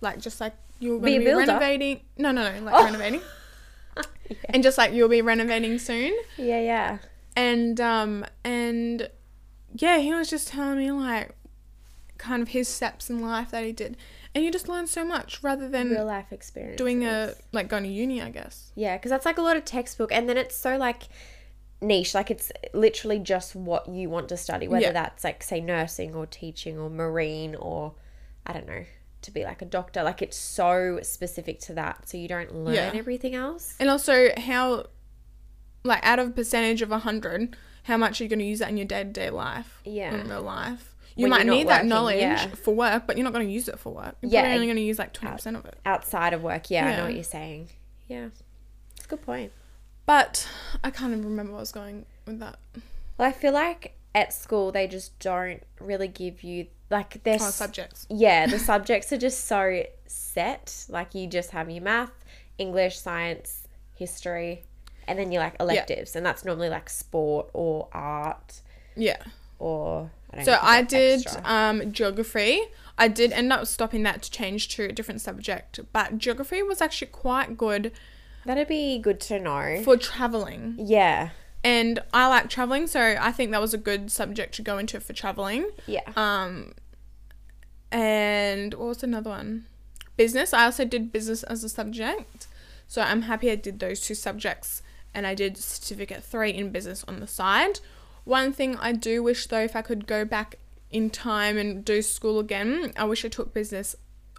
like 0.00 0.20
just 0.20 0.40
like 0.40 0.54
you're 0.80 0.98
Be 0.98 1.12
going 1.12 1.12
to 1.12 1.18
be, 1.20 1.24
builder? 1.24 1.46
renovating. 1.52 2.00
No, 2.18 2.32
no, 2.32 2.52
no, 2.52 2.60
like 2.64 2.74
Oh. 2.74 2.84
renovating, 2.84 3.20
Yeah. 3.96 4.02
and 4.50 4.62
just 4.62 4.76
like 4.78 4.92
you'll 4.92 5.08
be 5.08 5.22
renovating 5.22 5.78
soon 5.78 6.12
Yeah. 6.36 6.60
Yeah. 6.60 6.98
and 7.36 7.80
um 7.80 8.24
and 8.44 9.08
yeah 9.74 9.98
he 9.98 10.12
was 10.14 10.30
just 10.30 10.48
telling 10.48 10.78
me 10.78 10.90
like 10.90 11.34
kind 12.18 12.40
of 12.42 12.48
his 12.48 12.68
steps 12.68 13.10
in 13.10 13.20
life 13.20 13.50
that 13.50 13.64
he 13.64 13.72
did 13.72 13.96
and 14.34 14.42
you 14.44 14.50
just 14.50 14.68
learn 14.68 14.86
so 14.86 15.04
much 15.04 15.42
rather 15.42 15.68
than 15.68 15.90
Real 15.90 16.06
life 16.06 16.32
experience. 16.32 16.78
doing 16.78 17.04
a 17.04 17.34
like 17.52 17.68
going 17.68 17.82
to 17.84 17.88
uni 17.88 18.22
i 18.22 18.30
guess 18.30 18.72
Yeah, 18.74 18.96
because 18.96 19.10
that's 19.10 19.26
like 19.26 19.38
a 19.38 19.42
lot 19.42 19.56
of 19.56 19.64
textbook, 19.64 20.10
and 20.12 20.28
then 20.28 20.36
it's 20.36 20.56
so 20.56 20.76
like 20.76 21.02
niche. 21.80 22.14
Like 22.14 22.30
it's 22.30 22.50
literally 22.72 23.18
just 23.18 23.54
what 23.54 23.88
you 23.88 24.08
want 24.08 24.28
to 24.30 24.36
study, 24.38 24.66
whether 24.68 24.86
Yeah. 24.86 24.92
that's 24.92 25.22
like 25.22 25.42
say 25.42 25.60
nursing 25.60 26.14
or 26.14 26.24
teaching 26.26 26.78
or 26.78 26.88
marine 26.88 27.54
or 27.54 27.92
I 28.46 28.52
don't 28.54 28.66
know 28.66 28.84
to 29.24 29.30
be 29.30 29.44
like 29.44 29.60
a 29.60 29.64
doctor. 29.66 30.02
Like 30.02 30.22
it's 30.22 30.36
so 30.36 31.00
specific 31.02 31.60
to 31.60 31.74
that, 31.74 32.08
so 32.08 32.16
you 32.16 32.28
don't 32.28 32.54
learn 32.54 32.74
Yeah. 32.74 32.92
everything 32.94 33.34
else. 33.34 33.74
and 33.78 33.90
also 33.90 34.30
how 34.36 34.86
like 35.84 36.00
out 36.06 36.18
of 36.18 36.28
a 36.28 36.30
percentage 36.30 36.80
of 36.82 36.90
100 36.90 37.56
how 37.84 37.98
much 37.98 38.18
are 38.18 38.24
you 38.24 38.30
going 38.30 38.38
to 38.38 38.44
use 38.46 38.60
that 38.60 38.70
in 38.70 38.78
your 38.78 38.86
day-to-day 38.86 39.28
life 39.28 39.80
Yeah. 39.84 40.14
in 40.14 40.28
real 40.30 40.40
life 40.40 40.94
you 41.16 41.24
When 41.24 41.30
might 41.32 41.46
need 41.46 41.68
that 41.68 41.84
knowledge 41.84 42.20
yeah. 42.22 42.46
for 42.48 42.74
work 42.74 43.06
but 43.06 43.18
you're 43.18 43.24
not 43.24 43.34
going 43.34 43.46
to 43.46 43.52
use 43.52 43.68
it 43.68 43.78
for 43.78 43.92
work 43.92 44.16
you're 44.22 44.32
Yeah, 44.32 44.40
probably 44.40 44.54
only 44.54 44.66
going 44.68 44.76
to 44.78 44.82
use 44.82 44.98
like 44.98 45.12
20% 45.12 45.58
of 45.58 45.66
it 45.66 45.76
Outside 45.84 46.32
of 46.32 46.42
work, 46.42 46.70
yeah, 46.70 46.86
I 46.86 46.96
know 46.96 47.04
what 47.04 47.14
you're 47.14 47.22
saying. 47.22 47.68
Yeah, 48.08 48.28
it's 48.96 49.04
a 49.04 49.08
good 49.08 49.20
point. 49.22 49.52
but 50.06 50.48
i 50.82 50.90
can't 50.90 51.12
even 51.12 51.24
remember 51.26 51.52
what 51.52 51.58
i 51.58 51.60
was 51.60 51.72
going 51.72 52.06
with 52.26 52.38
that 52.40 52.56
Well, 53.18 53.28
I 53.28 53.32
feel 53.32 53.52
like 53.52 53.94
at 54.14 54.32
school 54.32 54.70
they 54.70 54.86
just 54.86 55.18
don't 55.18 55.62
really 55.80 56.08
give 56.08 56.42
you 56.42 56.66
like 56.90 57.22
there's 57.24 57.42
oh, 57.42 57.50
subjects 57.50 58.06
yeah, 58.08 58.46
the 58.46 58.58
subjects 58.58 59.12
are 59.12 59.18
just 59.18 59.46
so 59.46 59.84
set. 60.06 60.86
Like 60.88 61.14
you 61.14 61.26
just 61.26 61.50
have 61.50 61.70
your 61.70 61.82
math, 61.82 62.12
English, 62.58 62.98
science, 62.98 63.68
history, 63.94 64.64
and 65.08 65.18
then 65.18 65.32
you 65.32 65.38
like 65.38 65.56
electives, 65.60 66.14
and 66.14 66.24
that's 66.24 66.44
normally 66.44 66.68
like 66.68 66.88
sport 66.88 67.50
or 67.52 67.88
art 67.92 68.60
yeah 68.96 69.22
or 69.58 70.10
I 70.32 70.36
don't 70.36 70.44
So 70.44 70.58
I 70.60 70.82
did 70.82 71.26
um, 71.44 71.92
geography. 71.92 72.60
I 72.96 73.08
did 73.08 73.32
end 73.32 73.52
up 73.52 73.66
stopping 73.66 74.04
that 74.04 74.22
to 74.22 74.30
change 74.30 74.68
to 74.76 74.84
a 74.84 74.92
different 74.92 75.20
subject, 75.20 75.80
but 75.92 76.18
geography 76.18 76.62
was 76.62 76.80
actually 76.80 77.08
quite 77.08 77.56
good 77.56 77.92
That'd 78.44 78.68
be 78.68 78.98
good 78.98 79.20
to 79.20 79.40
know. 79.40 79.80
for 79.82 79.96
traveling. 79.96 80.76
yeah, 80.78 81.30
And 81.64 82.00
I 82.12 82.28
like 82.28 82.50
traveling, 82.50 82.86
so 82.86 83.16
I 83.18 83.32
think 83.32 83.50
that 83.50 83.60
was 83.60 83.72
a 83.72 83.78
good 83.78 84.12
subject 84.12 84.54
to 84.56 84.62
go 84.62 84.76
into 84.76 85.00
for 85.00 85.14
traveling. 85.14 85.70
yeah, 85.86 86.02
Um, 86.14 86.74
and 87.90 88.74
what 88.74 88.88
was 88.88 89.02
another 89.02 89.30
one? 89.30 89.66
Business. 90.16 90.52
I 90.52 90.64
also 90.64 90.84
did 90.84 91.10
business 91.10 91.42
as 91.44 91.64
a 91.64 91.68
subject, 91.68 92.46
so 92.86 93.00
I'm 93.02 93.22
happy 93.22 93.50
I 93.50 93.54
did 93.56 93.80
those 93.80 94.00
two 94.00 94.14
subjects, 94.14 94.82
and 95.14 95.26
I 95.26 95.34
did 95.34 95.56
certificate 95.56 96.22
three 96.22 96.50
in 96.50 96.70
business 96.70 97.04
on 97.08 97.20
the 97.20 97.26
side. 97.26 97.80
One 98.24 98.52
thing 98.52 98.76
I 98.76 98.92
do 98.92 99.22
wish 99.22 99.46
though, 99.46 99.60
if 99.60 99.74
I 99.74 99.82
could 99.82 100.06
go 100.06 100.24
back 100.24 100.56
in 100.90 101.10
time 101.10 101.56
and 101.58 101.84
do 101.84 102.02
school 102.02 102.38
again, 102.38 102.92
I 102.96 103.04
wish 103.04 103.24
I 103.24 103.28
took 103.28 103.52
business 103.52 103.96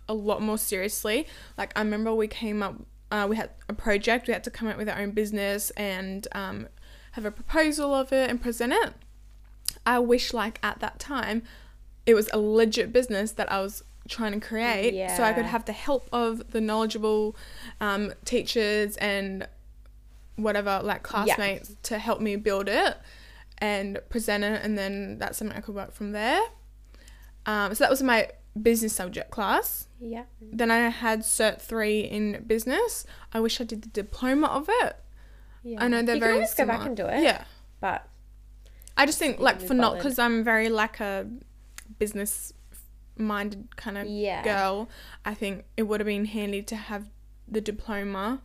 a 0.07 0.13
lot 0.13 0.41
more 0.41 0.57
seriously. 0.57 1.27
Like 1.57 1.71
I 1.75 1.81
remember 1.81 2.13
we 2.13 2.27
came 2.27 2.63
up, 2.63 2.75
uh, 3.11 3.25
we 3.29 3.35
had 3.35 3.49
a 3.67 3.73
project, 3.73 4.27
we 4.27 4.33
had 4.33 4.43
to 4.45 4.51
come 4.51 4.67
up 4.67 4.77
with 4.77 4.89
our 4.89 4.99
own 4.99 5.11
business 5.11 5.71
and 5.71 6.27
um, 6.33 6.67
have 7.15 7.25
a 7.25 7.31
proposal 7.31 7.93
of 7.93 8.11
it 8.13 8.29
and 8.29 8.41
present 8.41 8.71
it. 8.73 8.93
I 9.85 9.99
wish 9.99 10.33
like 10.33 10.59
at 10.63 10.79
that 10.79 10.99
time 10.99 11.43
it 12.05 12.13
was 12.13 12.29
a 12.33 12.39
legit 12.39 12.91
business 12.93 13.31
that 13.33 13.51
I 13.51 13.61
was 13.61 13.83
trying 14.07 14.39
to 14.39 14.45
create 14.45 14.93
so 15.15 15.23
I 15.23 15.33
could 15.33 15.45
have 15.45 15.65
the 15.65 15.71
help 15.73 16.07
of 16.13 16.51
the 16.51 16.61
knowledgeable 16.61 17.35
um, 17.81 18.13
teachers 18.23 18.97
and 18.97 19.47
whatever 20.35 20.81
like 20.83 21.01
classmates 21.03 21.75
to 21.83 21.97
help 21.97 22.19
me 22.21 22.35
build 22.35 22.67
it 22.69 22.97
and 23.59 23.99
present 24.09 24.43
it 24.43 24.61
and 24.63 24.77
then 24.77 25.17
that's 25.17 25.37
something 25.37 25.57
I 25.57 25.61
could 25.61 25.75
work 25.75 25.93
from 25.93 26.11
there. 26.11 26.41
Um, 27.45 27.73
so 27.73 27.83
that 27.83 27.89
was 27.89 28.03
my 28.03 28.29
business 28.61 28.93
subject 28.93 29.31
class. 29.31 29.87
yeah. 29.99 30.23
Then 30.41 30.71
I 30.71 30.89
had 30.89 31.21
cert 31.21 31.61
3 31.61 31.99
in 32.01 32.43
business. 32.45 33.05
I 33.33 33.39
wish 33.39 33.59
I 33.59 33.63
did 33.63 33.81
the 33.83 33.89
diploma 33.89 34.47
of 34.47 34.67
it. 34.69 34.97
Yeah. 35.65 35.83
I 35.83 35.87
know 35.87 36.01
they're 36.03 36.15
you 36.15 36.21
very 36.21 36.33
can 36.33 36.41
always 36.43 36.53
go 36.53 36.65
back 36.65 36.85
and 36.85 36.95
do 36.95 37.05
it. 37.07 37.21
Yeah. 37.23 37.43
but 37.81 38.07
I 38.95 39.05
just 39.05 39.19
think 39.19 39.39
like 39.39 39.59
for 39.61 39.73
not 39.73 39.95
because 39.97 40.17
I'm 40.19 40.43
very 40.43 40.69
like 40.69 40.99
a 41.01 41.27
business 41.99 42.53
minded 43.17 43.75
kind 43.75 43.97
of 43.97 44.05
Yeah. 44.07 44.43
girl. 44.43 44.89
I 45.25 45.33
think 45.33 45.65
it 45.75 45.83
would 45.83 45.99
have 45.99 46.05
been 46.07 46.25
handy 46.25 46.61
to 46.63 46.75
have 46.75 47.09
the 47.47 47.61
diploma. 47.61 48.41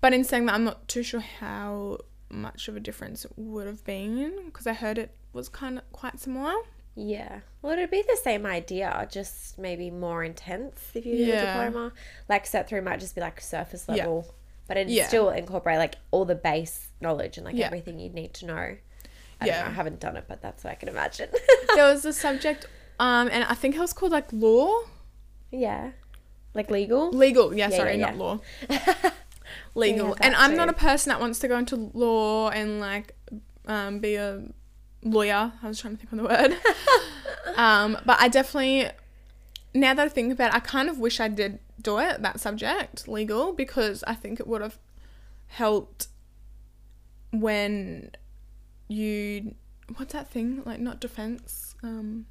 But 0.00 0.14
in 0.14 0.24
saying 0.24 0.46
that, 0.46 0.54
I'm 0.54 0.64
not 0.64 0.88
too 0.88 1.02
sure 1.02 1.20
how 1.20 1.98
much 2.30 2.68
of 2.68 2.76
a 2.76 2.80
difference 2.80 3.24
it 3.24 3.32
would 3.36 3.66
have 3.66 3.84
been 3.84 4.44
because 4.46 4.66
I 4.66 4.72
heard 4.72 4.98
it 4.98 5.10
was 5.32 5.48
kind 5.48 5.78
of 5.78 5.92
quite 5.92 6.18
similar. 6.20 6.54
Yeah. 6.94 7.40
Well, 7.62 7.72
it'd 7.74 7.90
be 7.90 8.02
the 8.02 8.16
same 8.22 8.46
idea, 8.46 9.06
just 9.10 9.58
maybe 9.58 9.90
more 9.90 10.24
intense 10.24 10.90
if 10.94 11.04
you 11.06 11.16
did 11.16 11.28
Yeah. 11.28 11.42
a 11.58 11.64
diploma. 11.70 11.92
Like 12.28 12.44
cert 12.46 12.66
three 12.68 12.80
might 12.80 13.00
just 13.00 13.14
be 13.14 13.20
like 13.20 13.40
surface 13.40 13.88
level. 13.88 14.24
Yeah. 14.26 14.32
But 14.70 14.76
it'd 14.76 14.92
Yeah. 14.92 15.08
still 15.08 15.30
incorporate 15.30 15.78
like 15.78 15.96
all 16.12 16.24
the 16.24 16.36
base 16.36 16.90
knowledge 17.00 17.36
and 17.38 17.44
like 17.44 17.56
Yeah. 17.56 17.66
everything 17.66 17.98
you'd 17.98 18.14
need 18.14 18.32
to 18.34 18.46
know. 18.46 18.76
I 19.40 19.46
Yeah. 19.46 19.62
know, 19.62 19.66
I 19.66 19.70
haven't 19.70 19.98
done 19.98 20.16
it, 20.16 20.26
but 20.28 20.40
that's 20.42 20.62
what 20.62 20.70
I 20.70 20.76
can 20.76 20.88
imagine. 20.88 21.28
there 21.74 21.86
was 21.92 22.04
a 22.12 22.12
subject, 22.12 22.66
um, 23.00 23.28
and 23.32 23.42
I 23.42 23.54
think 23.54 23.74
it 23.74 23.80
was 23.80 23.92
called 23.92 24.12
like 24.12 24.28
law, 24.32 24.70
yeah. 25.50 25.90
Like 26.54 26.70
legal? 26.70 27.10
legal. 27.10 27.52
Yeah, 27.52 27.68
Yeah, 27.70 27.76
sorry, 27.78 27.96
not 27.96 28.16
law. 28.16 28.38
legal. 29.74 30.16
And 30.20 30.36
I'm 30.36 30.54
not 30.54 30.68
a 30.68 30.72
person 30.72 31.10
that 31.10 31.20
wants 31.20 31.40
to 31.40 31.48
go 31.48 31.58
into 31.58 31.90
law 31.92 32.50
and 32.50 32.78
like 32.78 33.14
um, 33.66 33.98
be 33.98 34.14
a 34.14 34.42
lawyer. 35.02 35.52
I 35.62 35.66
was 35.66 35.80
trying 35.80 35.96
to 35.96 36.00
think 36.06 36.12
of 36.12 36.18
the 36.18 36.24
word. 36.24 36.56
um, 37.56 37.98
but 38.06 38.18
I 38.20 38.28
definitely, 38.28 38.88
now 39.74 39.94
that 39.94 40.04
I 40.06 40.08
think 40.08 40.32
about 40.32 40.50
it, 40.52 40.56
I 40.56 40.60
kind 40.60 40.88
of 40.88 40.98
wish 41.00 41.18
I 41.18 41.26
did 41.28 41.58
do 41.82 41.98
it, 41.98 42.22
that 42.22 42.40
subject, 42.40 43.08
legal, 43.08 43.52
because 43.52 44.02
I 44.06 44.14
think 44.14 44.40
it 44.40 44.46
would 44.46 44.60
have 44.62 44.78
helped 45.48 46.08
when 47.32 48.10
you, 48.88 49.54
what's 49.96 50.12
that 50.12 50.28
thing? 50.28 50.62
Like, 50.64 50.80
not 50.80 51.00
defense. 51.00 51.74
Um, 51.82 52.26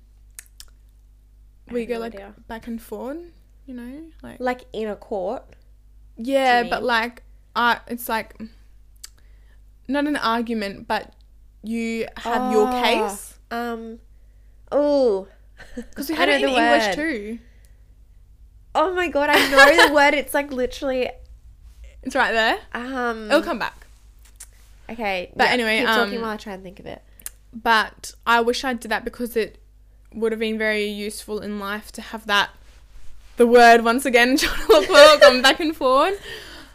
I 1.67 1.73
where 1.73 1.81
you 1.81 1.87
have 1.87 1.89
go 1.89 1.95
no 1.95 1.99
like 2.01 2.15
idea. 2.15 2.33
back 2.47 2.67
and 2.67 2.81
forward, 2.81 3.31
you 3.65 3.73
know? 3.73 4.03
Like, 4.21 4.39
Like 4.39 4.65
in 4.73 4.87
a 4.87 4.95
court. 4.95 5.43
yeah, 6.17 6.63
but 6.63 6.81
mean? 6.81 6.87
like, 6.87 7.23
uh, 7.55 7.75
it's 7.87 8.09
like 8.09 8.35
not 9.87 10.05
an 10.07 10.15
argument, 10.15 10.87
but 10.87 11.13
you 11.63 12.07
have 12.17 12.51
your 12.51 12.67
Oh. 12.67 12.81
case 12.81 13.37
Um 13.51 13.99
Oh. 14.71 15.27
because 15.75 16.09
we 16.09 16.15
had 16.15 16.29
it 16.29 16.41
in 16.41 16.47
the 16.51 16.55
English 16.57 16.95
too. 16.95 17.39
Oh 18.75 18.93
my 18.93 19.07
god, 19.07 19.29
I 19.31 19.49
know 19.49 19.87
the 19.87 19.93
word. 19.93 20.13
It's 20.13 20.33
like 20.33 20.51
literally 20.51 21.09
It's 22.03 22.15
right 22.15 22.31
there. 22.31 22.57
um 22.73 23.29
It'll 23.29 23.41
come 23.41 23.59
back. 23.59 23.85
Okay. 24.89 25.31
But 25.35 25.49
anyway, 25.49 25.79
keep 25.79 25.87
talking 25.87 26.15
um, 26.17 26.21
while 26.21 26.31
I 26.31 26.37
try 26.37 26.53
and 26.53 26.63
think 26.63 26.79
of 26.79 26.85
it. 26.85 27.01
But 27.53 28.11
I 28.25 28.41
wish 28.41 28.63
I 28.63 28.73
did 28.73 28.89
that 28.91 29.03
because 29.05 29.35
it 29.35 29.59
would 30.13 30.31
have 30.31 30.39
been 30.39 30.57
very 30.57 30.85
useful 30.85 31.39
in 31.39 31.59
life 31.59 31.91
to 31.93 32.01
have 32.01 32.25
that. 32.27 32.49
The 33.37 33.47
word 33.47 33.83
once 33.83 34.05
again, 34.05 34.37
trying 34.37 34.67
to 34.67 34.73
look 34.73 34.85
for, 34.85 35.19
going 35.19 35.41
back 35.41 35.59
and 35.59 35.75
forward. 35.75 36.17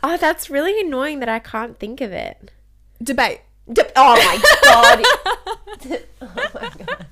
Oh, 0.06 0.18
that's 0.18 0.50
really 0.50 0.78
annoying 0.78 1.20
that 1.20 1.30
I 1.30 1.38
can't 1.38 1.78
think 1.78 2.02
of 2.02 2.12
it. 2.12 2.50
Debate. 3.02 3.40
Oh 3.96 4.14
my 4.16 4.38
god. 4.62 5.02
oh 6.20 6.50
my 6.54 6.70
god. 6.84 7.06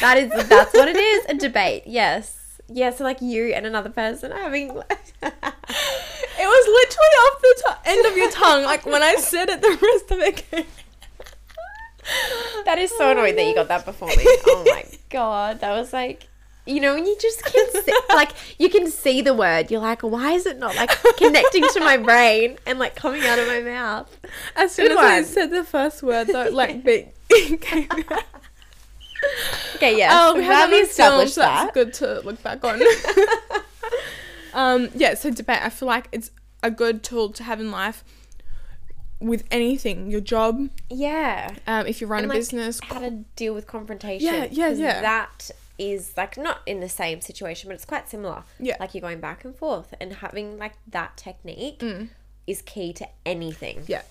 That 0.00 0.18
is 0.18 0.30
that's 0.48 0.72
what 0.72 0.86
it 0.86 0.94
is, 0.94 1.24
a 1.26 1.34
debate. 1.34 1.82
Yes. 1.84 2.41
Yeah, 2.74 2.90
so 2.90 3.04
like 3.04 3.20
you 3.20 3.52
and 3.52 3.66
another 3.66 3.90
person 3.90 4.30
having 4.30 4.68
It 5.22 6.46
was 6.46 6.66
literally 6.66 7.16
off 7.24 7.40
the 7.42 7.62
to- 7.62 7.90
end 7.90 8.06
of 8.06 8.16
your 8.16 8.30
tongue. 8.30 8.64
Like 8.64 8.86
when 8.86 9.02
I 9.02 9.16
said 9.16 9.48
it, 9.48 9.60
the 9.60 9.78
rest 9.80 10.10
of 10.10 10.18
it 10.20 10.36
came. 10.50 10.64
That 12.64 12.78
is 12.78 12.90
so 12.90 13.08
oh 13.08 13.10
annoying 13.12 13.36
that 13.36 13.44
you 13.44 13.54
got 13.54 13.68
that 13.68 13.84
before 13.84 14.08
me. 14.08 14.14
Oh 14.18 14.64
my 14.66 14.84
god. 15.10 15.60
That 15.60 15.72
was 15.72 15.92
like 15.92 16.26
you 16.64 16.80
know, 16.80 16.94
when 16.94 17.04
you 17.04 17.16
just 17.20 17.44
can't 17.44 17.84
see, 17.84 17.92
like 18.10 18.30
you 18.58 18.68
can 18.68 18.88
see 18.88 19.20
the 19.20 19.34
word, 19.34 19.70
you're 19.70 19.80
like, 19.80 20.02
why 20.02 20.30
is 20.32 20.46
it 20.46 20.58
not 20.58 20.76
like 20.76 20.90
connecting 21.16 21.64
to 21.72 21.80
my 21.80 21.96
brain 21.96 22.56
and 22.66 22.78
like 22.78 22.94
coming 22.94 23.22
out 23.24 23.38
of 23.38 23.48
my 23.48 23.60
mouth? 23.60 24.16
As 24.54 24.72
soon 24.72 24.88
Good 24.88 24.98
as 24.98 24.98
I 24.98 25.22
said 25.22 25.50
the 25.50 25.64
first 25.64 26.02
word, 26.04 26.28
though, 26.28 26.48
like 26.50 26.84
big 26.84 27.08
it 27.30 27.60
came 27.60 27.88
out. 28.10 28.22
Okay, 29.76 29.98
yeah. 29.98 30.10
Oh, 30.12 30.32
so 30.32 30.38
we 30.38 30.44
have 30.44 30.72
established 30.72 31.34
that's 31.36 31.64
that. 31.66 31.74
good 31.74 31.92
to 31.94 32.20
look 32.20 32.42
back 32.42 32.64
on. 32.64 32.80
um, 34.54 34.88
yeah, 34.94 35.14
so 35.14 35.30
debate. 35.30 35.60
I 35.62 35.70
feel 35.70 35.88
like 35.88 36.08
it's 36.12 36.30
a 36.62 36.70
good 36.70 37.02
tool 37.02 37.30
to 37.30 37.42
have 37.42 37.60
in 37.60 37.70
life 37.70 38.04
with 39.20 39.44
anything. 39.50 40.10
Your 40.10 40.20
job, 40.20 40.68
Yeah. 40.90 41.54
um, 41.66 41.86
if 41.86 42.00
you 42.00 42.06
run 42.06 42.22
And, 42.24 42.26
a 42.26 42.34
like, 42.34 42.38
business. 42.40 42.80
How 42.82 43.00
to 43.00 43.10
deal 43.36 43.54
with 43.54 43.66
confrontation. 43.66 44.26
Yeah, 44.26 44.46
yeah, 44.50 44.68
yeah. 44.70 45.00
That 45.02 45.50
is 45.78 46.12
like 46.16 46.36
not 46.36 46.58
in 46.66 46.80
the 46.80 46.88
same 46.88 47.20
situation, 47.20 47.68
but 47.68 47.74
it's 47.74 47.84
quite 47.84 48.08
similar. 48.08 48.44
Yeah. 48.60 48.76
Like 48.78 48.94
you're 48.94 49.00
going 49.00 49.20
back 49.20 49.44
and 49.44 49.54
forth 49.54 49.94
and 50.00 50.12
having 50.14 50.58
like 50.58 50.74
that 50.88 51.16
technique 51.16 51.82
is 52.46 52.62
key 52.62 52.92
to 52.94 53.08
anything. 53.24 53.78
Mm. 53.78 53.88
Yeah. 53.88 54.02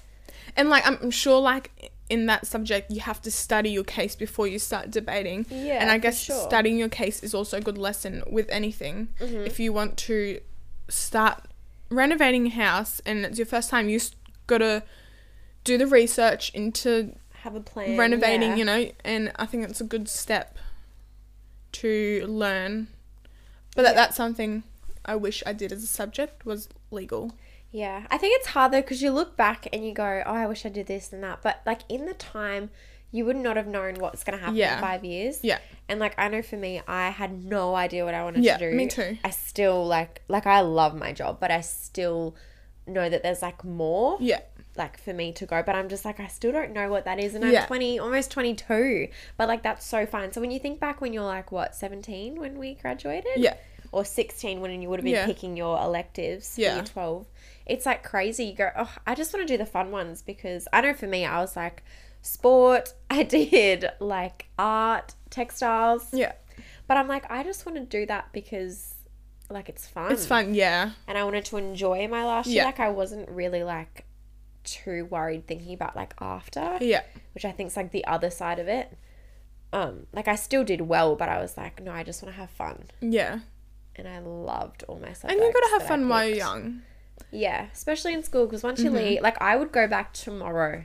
And 0.57 0.69
like 0.69 0.85
I'm 0.85 0.97
I'm 1.01 1.11
sure 1.11 1.39
like 1.39 1.91
in 2.11 2.25
that 2.27 2.45
subject 2.45 2.91
you 2.91 2.99
have 3.01 3.21
to 3.21 3.31
study 3.31 3.69
your 3.71 3.83
case 3.85 4.15
before 4.15 4.47
you 4.47 4.59
start 4.59 4.91
debating. 4.91 5.45
Yeah, 5.49 5.79
And 5.81 5.89
I 5.89 5.97
guess 5.97 6.19
sure. 6.21 6.35
Mm-hmm. 6.35 6.49
studying 6.49 6.77
your 6.77 6.89
case 6.89 7.23
is 7.23 7.33
also 7.33 7.57
a 7.57 7.61
good 7.61 7.77
lesson 7.77 8.23
with 8.37 8.47
anything. 8.49 9.07
If 9.19 9.59
you 9.59 9.71
want 9.73 9.97
to 10.09 10.39
start 10.89 11.37
renovating 11.89 12.47
a 12.47 12.49
house 12.49 13.01
and 13.05 13.25
it's 13.25 13.37
your 13.39 13.45
first 13.45 13.69
time, 13.69 13.89
you 13.89 13.99
gotta 14.47 14.83
do 15.63 15.77
the 15.77 15.87
research 15.87 16.43
into 16.53 17.15
Have 17.43 17.55
a 17.55 17.61
plan. 17.61 17.97
renovating, 17.97 18.51
yeah. 18.51 18.55
you 18.55 18.65
know, 18.65 18.91
and 19.05 19.31
I 19.37 19.45
think 19.45 19.63
it's 19.69 19.81
a 19.81 19.85
good 19.95 20.07
step 20.09 20.57
to 21.73 22.25
learn. 22.27 22.87
But 23.75 23.83
that, 23.83 23.95
that's 23.95 24.17
something 24.17 24.63
I 25.05 25.15
wish 25.15 25.41
I 25.45 25.53
did 25.53 25.71
as 25.71 25.83
a 25.83 25.87
subject 25.87 26.45
was 26.45 26.67
legal. 26.91 27.33
Yeah, 27.71 28.05
I 28.11 28.17
think 28.17 28.37
it's 28.39 28.47
hard 28.47 28.71
though 28.73 28.81
because 28.81 29.01
you 29.01 29.11
look 29.11 29.37
back 29.37 29.67
and 29.71 29.85
you 29.85 29.93
go, 29.93 30.23
"Oh, 30.25 30.33
I 30.33 30.45
wish 30.47 30.65
I 30.65 30.69
did 30.69 30.87
this 30.87 31.13
and 31.13 31.23
that," 31.23 31.41
but 31.41 31.61
like 31.65 31.81
in 31.87 32.05
the 32.05 32.13
time, 32.13 32.69
you 33.11 33.23
would 33.25 33.35
not 33.37 33.55
have 33.57 33.67
known 33.67 33.95
what's 33.95 34.23
going 34.23 34.37
to 34.37 34.41
happen 34.43 34.55
Yeah. 34.57 34.75
in 34.75 34.81
five 34.81 35.03
years. 35.05 35.39
Yeah. 35.43 35.59
And 35.87 35.99
like 35.99 36.13
I 36.17 36.27
know 36.27 36.41
for 36.41 36.57
me, 36.57 36.81
I 36.87 37.09
had 37.09 37.43
no 37.45 37.75
idea 37.75 38.03
what 38.05 38.13
I 38.13 38.23
wanted 38.23 38.43
Yeah, 38.43 38.57
to 38.57 38.71
do. 38.71 38.75
me 38.75 38.87
too. 38.87 39.17
I 39.23 39.29
still 39.29 39.85
like 39.85 40.21
like 40.27 40.45
I 40.45 40.61
love 40.61 40.95
my 40.97 41.13
job, 41.13 41.39
but 41.39 41.49
I 41.51 41.61
still 41.61 42.35
know 42.87 43.09
that 43.09 43.23
there's 43.23 43.41
like 43.41 43.63
more 43.63 44.17
Yeah. 44.19 44.39
like 44.75 44.97
for 44.99 45.13
me 45.13 45.31
to 45.33 45.45
go, 45.45 45.61
but 45.63 45.75
I'm 45.75 45.87
just 45.87 46.03
like 46.03 46.19
I 46.19 46.27
still 46.27 46.51
don't 46.51 46.71
know 46.73 46.89
what 46.89 47.05
that 47.05 47.19
is 47.19 47.35
and 47.35 47.45
I'm 47.45 47.51
Yeah. 47.53 47.65
20 47.67 47.99
almost 47.99 48.31
22. 48.31 49.07
But 49.37 49.47
like 49.47 49.63
that's 49.63 49.85
so 49.85 50.05
fun. 50.05 50.33
So 50.33 50.41
when 50.41 50.51
you 50.51 50.59
think 50.59 50.79
back 50.79 50.99
when 50.99 51.13
you're 51.13 51.23
like 51.23 51.51
what, 51.53 51.73
17 51.75 52.37
when 52.39 52.57
we 52.57 52.73
graduated? 52.75 53.31
Yeah. 53.37 53.53
Or 53.93 54.05
16 54.05 54.61
when 54.61 54.81
you 54.81 54.89
would 54.89 54.99
have 54.99 55.03
been 55.05 55.25
picking 55.25 55.55
your 55.57 55.77
electives 55.81 56.57
Yeah. 56.57 56.75
year 56.75 56.83
12. 56.85 57.25
It's 57.65 57.85
like 57.85 58.03
crazy. 58.03 58.45
You 58.45 58.55
go, 58.55 58.69
"Oh, 58.77 58.93
I 59.05 59.15
just 59.15 59.33
want 59.33 59.47
to 59.47 59.53
do 59.53 59.57
the 59.57 59.65
fun 59.65 59.91
ones 59.91 60.21
because 60.21 60.67
I 60.73 60.81
know 60.81 60.93
for 60.93 61.07
me 61.07 61.25
I 61.25 61.39
was 61.39 61.55
like 61.55 61.83
sport, 62.21 62.93
I 63.09 63.23
did 63.23 63.85
like 63.99 64.47
art, 64.59 65.13
textiles. 65.29 66.07
Yeah. 66.13 66.33
But 66.87 66.97
I'm 66.97 67.07
like 67.07 67.29
I 67.31 67.43
just 67.43 67.65
want 67.65 67.77
to 67.77 67.83
do 67.85 68.05
that 68.07 68.31
because 68.33 68.95
like 69.49 69.67
it's 69.69 69.87
fun 69.87 70.11
It's 70.11 70.25
fun, 70.25 70.53
yeah. 70.53 70.91
and 71.07 71.17
I 71.17 71.23
wanted 71.23 71.45
to 71.45 71.57
enjoy 71.57 72.07
my 72.07 72.23
last 72.25 72.47
year. 72.47 72.57
Yeah. 72.57 72.65
Like 72.65 72.79
I 72.79 72.89
wasn't 72.89 73.29
really 73.29 73.63
like 73.63 74.05
too 74.63 75.05
worried 75.05 75.47
thinking 75.47 75.73
about 75.73 75.95
like 75.95 76.13
after, 76.21 76.77
Yeah. 76.81 77.01
which 77.33 77.45
I 77.45 77.51
think's 77.51 77.75
like 77.75 77.91
the 77.91 78.05
other 78.05 78.29
side 78.29 78.59
of 78.59 78.67
it. 78.67 78.95
Um, 79.73 80.05
like 80.13 80.27
I 80.27 80.35
still 80.35 80.63
did 80.63 80.81
well, 80.81 81.15
but 81.15 81.29
I 81.29 81.39
was 81.41 81.57
like, 81.57 81.81
no, 81.81 81.91
I 81.91 82.03
just 82.03 82.21
want 82.21 82.33
to 82.35 82.39
have 82.39 82.49
fun, 82.49 82.85
Yeah. 83.01 83.39
and 83.95 84.07
I 84.07 84.19
loved 84.19 84.83
all 84.87 84.99
my 84.99 85.13
subjects. 85.13 85.23
And 85.33 85.39
you 85.39 85.51
gotta 85.53 85.69
have 85.79 85.87
fun 85.87 86.07
while 86.09 86.25
you're 86.27 86.37
young. 86.37 86.81
Yeah, 87.31 87.67
especially 87.73 88.13
in 88.13 88.23
school 88.23 88.45
because 88.45 88.61
once 88.63 88.83
you 88.83 88.91
leave, 88.91 89.21
like 89.21 89.41
I 89.41 89.55
would 89.55 89.71
go 89.71 89.87
back 89.87 90.13
tomorrow. 90.13 90.83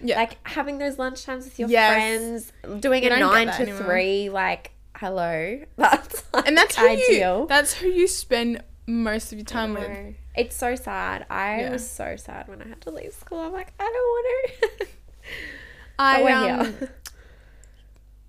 Yeah. 0.00 0.16
Like 0.16 0.36
having 0.48 0.78
those 0.78 0.98
lunch 0.98 1.24
times 1.24 1.44
with 1.44 1.58
your 1.58 1.68
Yes. 1.68 2.52
friends, 2.62 2.80
doing 2.80 3.02
You 3.04 3.10
a 3.12 3.18
nine 3.18 3.46
to 3.48 3.62
anymore. 3.62 3.78
three, 3.84 4.30
like 4.30 4.72
hello, 4.96 5.60
that's 5.76 6.22
like 6.32 6.46
and 6.46 6.56
that's 6.56 6.78
ideal. 6.78 7.40
you 7.42 7.46
that's 7.48 7.74
who 7.74 7.88
you 7.88 8.06
spend 8.06 8.62
most 8.86 9.32
of 9.32 9.38
your 9.38 9.44
time 9.44 9.74
with. 9.74 10.14
It's 10.34 10.56
so 10.56 10.74
sad. 10.74 11.26
I 11.30 11.60
Yeah. 11.60 11.70
was 11.72 11.88
so 11.88 12.16
sad 12.16 12.48
when 12.48 12.62
I 12.62 12.68
had 12.68 12.80
to 12.82 12.90
leave 12.90 13.12
school. 13.12 13.40
I'm 13.40 13.52
like, 13.52 13.72
I 13.78 13.84
don't 13.84 13.94
want 13.94 14.70
to. 14.80 14.86
I 15.98 16.32
um, 16.32 16.78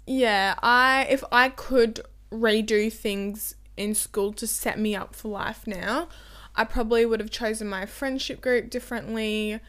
yeah, 0.06 0.56
I 0.62 1.08
if 1.10 1.24
I 1.32 1.50
could 1.50 2.02
redo 2.32 2.92
things 2.92 3.56
in 3.78 3.96
school 3.96 4.34
to 4.34 4.46
set 4.48 4.78
me 4.80 4.96
up 4.96 5.16
for 5.16 5.30
life 5.30 5.66
now, 5.66 6.08
I 6.56 6.64
probably 6.66 7.06
would 7.06 7.20
have 7.20 7.32
chosen 7.32 7.68
my 7.68 7.86
friendship 7.86 8.42
group 8.42 8.70
differently 8.70 9.60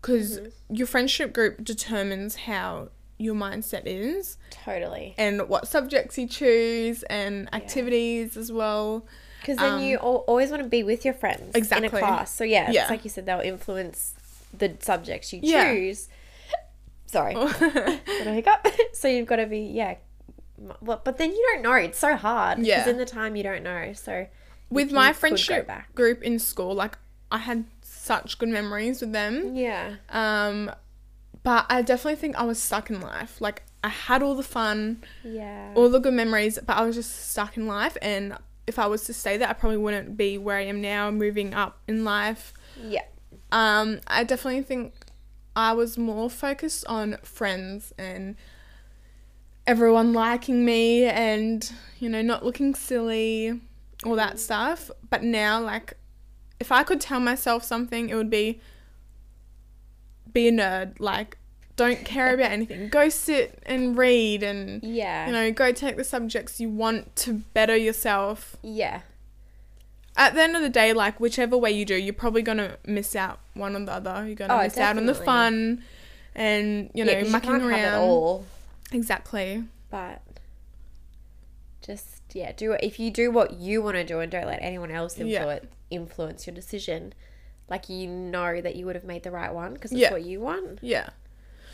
because 0.00 0.38
Mm-hmm. 0.38 0.74
your 0.74 0.86
friendship 0.86 1.32
group 1.32 1.62
determines 1.64 2.36
how 2.36 2.88
your 3.18 3.34
mindset 3.34 3.82
is 3.84 4.36
totally. 4.50 5.14
and 5.18 5.48
what 5.48 5.68
subjects 5.68 6.18
you 6.18 6.26
choose 6.26 7.02
and 7.04 7.48
activities 7.54 8.36
as 8.36 8.50
well. 8.50 9.06
Because 9.40 9.58
then 9.58 9.74
Um, 9.74 9.82
you 9.82 9.96
always 9.98 10.50
want 10.50 10.62
to 10.62 10.68
be 10.68 10.82
with 10.82 11.04
your 11.04 11.14
friends 11.14 11.54
in 11.54 11.56
Exactly. 11.56 11.86
a 11.86 11.90
class. 11.90 12.34
So 12.34 12.44
yeah, 12.44 12.70
Yeah. 12.70 12.82
it's 12.82 12.90
like 12.90 13.04
you 13.04 13.10
said, 13.10 13.26
they'll 13.26 13.40
influence 13.40 14.14
the 14.56 14.76
subjects 14.80 15.32
you 15.32 15.40
Yeah. 15.42 15.72
choose. 15.72 16.08
Sorry, 17.06 17.34
little 17.36 18.32
hiccup. 18.32 18.66
so 18.94 19.06
you've 19.08 19.26
got 19.26 19.36
to 19.36 19.46
be 19.46 19.60
yeah. 19.60 19.96
but 20.80 21.18
then 21.18 21.30
you 21.30 21.48
don't 21.52 21.62
know. 21.62 21.74
It's 21.74 21.98
so 21.98 22.16
hard. 22.16 22.58
Yeah. 22.60 22.78
Because 22.78 22.90
in 22.92 22.96
the 22.98 23.04
time 23.04 23.36
you 23.36 23.42
don't 23.42 23.62
know. 23.62 23.92
So 23.92 24.26
with 24.72 24.92
my 24.92 25.12
friendship 25.12 25.70
group 25.94 26.22
in 26.22 26.38
school, 26.38 26.74
like 26.74 26.98
I 27.30 27.38
had 27.38 27.64
such 27.82 28.38
good 28.38 28.48
memories 28.48 29.00
with 29.00 29.12
them. 29.12 29.54
yeah, 29.56 29.96
Um, 30.10 30.70
but 31.42 31.66
I 31.68 31.82
definitely 31.82 32.16
think 32.16 32.36
I 32.36 32.44
was 32.44 32.60
stuck 32.62 32.90
in 32.90 33.00
life. 33.00 33.40
Like 33.40 33.62
I 33.84 33.88
had 33.88 34.22
all 34.22 34.34
the 34.34 34.42
fun, 34.42 35.02
yeah, 35.24 35.72
all 35.74 35.88
the 35.88 35.98
good 36.00 36.14
memories, 36.14 36.58
but 36.64 36.76
I 36.76 36.84
was 36.84 36.94
just 36.96 37.30
stuck 37.30 37.56
in 37.56 37.66
life. 37.66 37.96
And 38.02 38.36
if 38.66 38.78
I 38.78 38.86
was 38.86 39.04
to 39.04 39.12
stay 39.14 39.36
there, 39.36 39.48
I 39.48 39.52
probably 39.54 39.78
wouldn't 39.78 40.16
be 40.16 40.38
where 40.38 40.56
I 40.56 40.64
am 40.66 40.80
now, 40.80 41.10
moving 41.10 41.52
up 41.54 41.80
in 41.88 42.04
life. 42.04 42.52
yeah, 42.80 43.02
Um, 43.50 44.00
I 44.06 44.24
definitely 44.24 44.62
think 44.62 44.94
I 45.56 45.72
was 45.72 45.98
more 45.98 46.30
focused 46.30 46.86
on 46.86 47.18
friends 47.22 47.92
and 47.98 48.36
everyone 49.66 50.12
liking 50.12 50.64
me 50.64 51.04
and 51.04 51.72
you 51.98 52.08
know 52.08 52.22
not 52.22 52.44
looking 52.44 52.74
silly, 52.74 53.60
all 54.04 54.16
that 54.16 54.38
stuff. 54.38 54.90
But 55.10 55.22
now, 55.22 55.60
like, 55.60 55.94
if 56.60 56.70
I 56.72 56.82
could 56.82 57.00
tell 57.00 57.20
myself 57.20 57.64
something, 57.64 58.08
it 58.08 58.14
would 58.14 58.30
be 58.30 58.60
be 60.32 60.48
a 60.48 60.52
nerd. 60.52 60.94
Like, 60.98 61.38
don't 61.76 62.04
care 62.04 62.34
about 62.34 62.50
anything. 62.52 62.88
Go 62.88 63.08
sit 63.08 63.58
and 63.66 63.96
read 63.96 64.42
and 64.42 64.82
yeah, 64.82 65.26
you 65.26 65.32
know 65.32 65.50
go 65.52 65.72
take 65.72 65.96
the 65.96 66.04
subjects 66.04 66.60
you 66.60 66.68
want 66.68 67.14
to 67.16 67.42
better 67.54 67.76
yourself 67.76 68.56
yeah. 68.62 69.00
at 70.16 70.34
the 70.34 70.42
end 70.42 70.54
of 70.56 70.62
the 70.62 70.68
day, 70.68 70.92
like 70.92 71.18
whichever 71.18 71.56
way 71.56 71.72
you 71.72 71.84
do, 71.84 71.94
you're 71.96 72.12
probably 72.14 72.42
gonna 72.42 72.76
miss 72.86 73.16
out 73.16 73.40
one 73.54 73.74
or 73.74 73.84
the 73.84 73.92
other. 73.92 74.26
You're 74.26 74.36
gonna 74.36 74.54
Oh, 74.54 74.62
miss 74.62 74.76
out 74.78 74.96
on 74.96 75.06
the 75.06 75.14
fun 75.14 75.82
and 76.34 76.90
you 76.94 77.04
know 77.04 77.12
yeah, 77.12 77.24
mucking 77.30 77.50
you 77.60 77.68
around. 77.68 77.78
have 77.78 77.94
it 78.02 78.06
all. 78.06 78.44
Exactly. 78.92 79.64
but 79.90 80.22
just 81.80 82.11
yeah 82.34 82.52
do 82.52 82.72
if 82.82 82.98
you 82.98 83.10
do 83.10 83.30
what 83.30 83.54
you 83.54 83.82
want 83.82 83.96
to 83.96 84.04
do 84.04 84.20
and 84.20 84.30
don't 84.32 84.46
let 84.46 84.58
anyone 84.62 84.90
else 84.90 85.18
Yeah. 85.18 85.24
influence 85.40 85.66
influence 85.90 86.46
your 86.46 86.54
decision 86.54 87.12
like 87.68 87.88
you 87.88 88.06
know 88.08 88.60
that 88.60 88.76
you 88.76 88.86
would 88.86 88.94
have 88.96 89.04
made 89.04 89.22
the 89.22 89.30
right 89.30 89.52
one 89.52 89.74
because 89.74 89.92
it's 89.92 90.00
Yeah. 90.00 90.10
what 90.12 90.22
you 90.24 90.40
want 90.40 90.78
Yeah. 90.82 91.10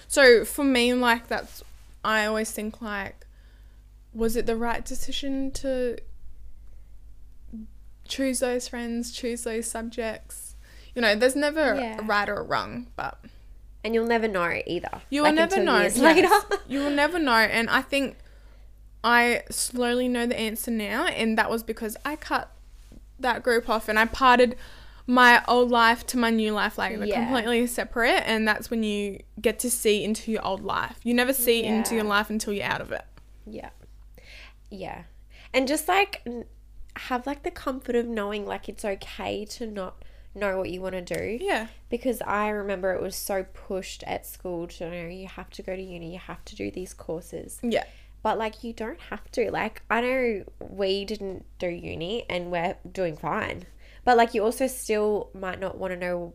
So 0.06 0.44
for 0.44 0.64
me, 0.64 0.94
like 0.94 1.28
that's 1.28 1.62
I 2.04 2.24
always 2.26 2.50
think 2.50 2.80
like, 2.80 3.26
was 4.14 4.36
it 4.36 4.46
the 4.46 4.56
right 4.56 4.82
decision 4.84 5.50
to 5.52 5.98
choose 8.06 8.40
those 8.40 8.68
friends, 8.68 9.12
choose 9.12 9.44
those 9.44 9.66
subjects? 9.70 10.56
You 10.94 11.02
know, 11.02 11.14
there's 11.14 11.36
never 11.36 11.74
Yeah. 11.74 11.98
a 11.98 12.02
right 12.02 12.28
or 12.28 12.36
a 12.36 12.42
wrong, 12.42 12.88
but 12.96 13.18
And 13.84 13.94
you'll 13.94 14.06
never 14.06 14.26
know 14.26 14.60
either. 14.66 15.02
You 15.08 15.22
will 15.22 15.28
like, 15.28 15.36
never 15.36 15.62
know. 15.62 15.80
Yes. 15.82 15.98
later. 15.98 16.28
you 16.68 16.80
will 16.80 16.90
never 16.90 17.18
know. 17.18 17.32
And 17.32 17.70
I 17.70 17.80
think 17.82 18.16
I 19.04 19.42
slowly 19.50 20.08
know 20.08 20.26
the 20.26 20.38
answer 20.38 20.70
now. 20.70 21.06
And 21.06 21.38
that 21.38 21.50
was 21.50 21.62
because 21.62 21.96
I 22.04 22.16
cut 22.16 22.52
that 23.20 23.42
group 23.42 23.68
off 23.68 23.88
and 23.88 23.98
I 23.98 24.04
parted 24.06 24.56
my 25.06 25.42
old 25.48 25.70
life 25.70 26.06
to 26.08 26.18
my 26.18 26.30
new 26.30 26.52
life. 26.52 26.76
Like 26.78 26.98
Yeah. 27.02 27.24
completely 27.24 27.66
separate. 27.66 28.22
And 28.26 28.46
that's 28.46 28.70
when 28.70 28.82
you 28.82 29.20
get 29.40 29.58
to 29.60 29.70
see 29.70 30.04
into 30.04 30.30
your 30.30 30.44
old 30.44 30.62
life. 30.62 30.98
You 31.02 31.14
never 31.14 31.32
see 31.32 31.64
into 31.64 31.94
your 31.94 32.04
life 32.04 32.28
until 32.30 32.52
you're 32.52 32.66
out 32.66 32.80
of 32.80 32.92
it. 32.92 33.04
Yeah. 33.46 33.70
Yeah. 34.70 35.04
And 35.54 35.66
just 35.66 35.88
like 35.88 36.26
have 36.96 37.26
like 37.26 37.42
the 37.42 37.50
comfort 37.50 37.94
of 37.94 38.06
knowing 38.06 38.44
like 38.44 38.68
it's 38.68 38.84
okay 38.84 39.44
to 39.46 39.66
not 39.66 40.02
know 40.34 40.58
what 40.58 40.68
you 40.70 40.80
want 40.82 40.94
to 40.94 41.00
do. 41.00 41.38
Yeah. 41.42 41.68
Because 41.88 42.20
I 42.22 42.48
remember 42.48 42.92
it 42.92 43.00
was 43.00 43.16
so 43.16 43.44
pushed 43.44 44.02
at 44.02 44.26
school 44.26 44.66
to 44.68 44.84
you 44.84 44.90
know 44.90 45.08
you 45.08 45.26
have 45.26 45.50
to 45.50 45.62
go 45.62 45.74
to 45.74 45.82
uni, 45.82 46.12
you 46.12 46.18
have 46.18 46.44
to 46.46 46.56
do 46.56 46.70
these 46.70 46.92
courses. 46.92 47.58
Yeah. 47.62 47.84
But 48.22 48.38
like 48.38 48.64
you 48.64 48.72
don't 48.72 49.00
have 49.10 49.30
to. 49.32 49.50
Like 49.50 49.82
I 49.90 50.00
know 50.00 50.44
we 50.60 51.04
didn't 51.04 51.44
do 51.58 51.68
uni 51.68 52.24
and 52.28 52.50
we're 52.50 52.76
doing 52.90 53.16
fine. 53.16 53.66
But 54.04 54.16
like 54.16 54.34
you 54.34 54.42
also 54.44 54.66
still 54.66 55.30
might 55.34 55.60
not 55.60 55.78
want 55.78 55.92
to 55.92 55.96
know 55.98 56.34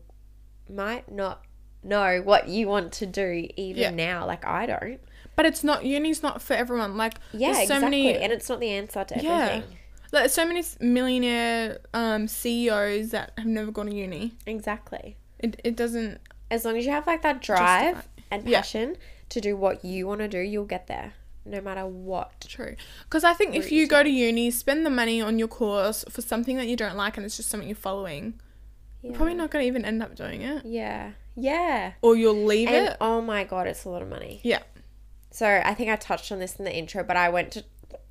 might 0.68 1.10
not 1.12 1.42
know 1.82 2.22
what 2.22 2.48
you 2.48 2.66
want 2.68 2.92
to 2.94 3.06
do 3.06 3.48
even 3.56 3.82
Yeah. 3.82 3.90
now. 3.90 4.26
Like 4.26 4.44
I 4.46 4.66
don't. 4.66 5.00
But 5.36 5.46
it's 5.46 5.64
not, 5.64 5.84
uni's 5.84 6.22
not 6.22 6.40
for 6.40 6.54
everyone. 6.54 6.96
Like, 6.96 7.14
Yeah, 7.32 7.54
so 7.54 7.62
exactly. 7.62 7.84
many 7.84 8.16
and 8.16 8.32
it's 8.32 8.48
not 8.48 8.60
the 8.60 8.70
answer 8.70 9.04
to 9.04 9.20
Yeah. 9.20 9.30
everything. 9.50 9.76
Like 10.12 10.30
so 10.30 10.46
many 10.46 10.62
millionaire 10.80 11.78
um, 11.92 12.28
CEOs 12.28 13.10
that 13.10 13.32
have 13.36 13.46
never 13.46 13.70
gone 13.72 13.86
to 13.86 13.94
uni. 13.94 14.32
Exactly. 14.46 15.16
It, 15.40 15.60
it 15.64 15.76
doesn't. 15.76 16.20
As 16.50 16.64
long 16.64 16.76
as 16.78 16.86
you 16.86 16.92
have 16.92 17.06
like 17.06 17.22
that 17.22 17.42
drive 17.42 17.96
Justify. 17.96 18.22
and 18.30 18.48
Yeah. 18.48 18.58
passion 18.60 18.96
to 19.30 19.40
do 19.40 19.56
what 19.56 19.84
you 19.84 20.06
want 20.06 20.20
to 20.20 20.28
do, 20.28 20.38
you'll 20.38 20.64
get 20.66 20.86
there 20.86 21.14
no 21.44 21.60
matter 21.60 21.86
what. 21.86 22.40
True. 22.48 22.76
Because 23.04 23.24
I 23.24 23.32
think 23.34 23.54
if 23.54 23.70
you 23.72 23.86
go 23.86 24.02
to 24.02 24.08
uni, 24.10 24.50
spend 24.50 24.84
the 24.86 24.90
money 24.90 25.20
on 25.20 25.38
your 25.38 25.48
course 25.48 26.04
for 26.08 26.22
something 26.22 26.56
that 26.56 26.66
you 26.66 26.76
don't 26.76 26.96
like 26.96 27.16
and 27.16 27.26
it's 27.26 27.36
just 27.36 27.48
something 27.50 27.68
you're 27.68 27.76
following, 27.76 28.40
Yeah. 29.02 29.08
you're 29.10 29.16
probably 29.16 29.34
not 29.34 29.50
going 29.50 29.62
to 29.62 29.66
even 29.66 29.84
end 29.84 30.02
up 30.02 30.14
doing 30.14 30.42
it. 30.42 30.64
Yeah. 30.64 31.12
Yeah. 31.36 31.92
Or 32.02 32.16
you'll 32.16 32.44
leave 32.44 32.68
And 32.68 32.88
it. 32.88 32.96
oh 33.00 33.20
my 33.20 33.44
god, 33.44 33.66
it's 33.66 33.84
a 33.84 33.88
lot 33.90 34.02
of 34.02 34.08
money. 34.08 34.40
Yeah. 34.42 34.62
So 35.30 35.62
I 35.64 35.74
think 35.74 35.90
I 35.90 35.96
touched 35.96 36.30
on 36.30 36.38
this 36.38 36.56
in 36.56 36.64
the 36.64 36.74
intro, 36.74 37.02
but 37.02 37.16
I 37.16 37.28
went 37.28 37.50
to 37.52 37.64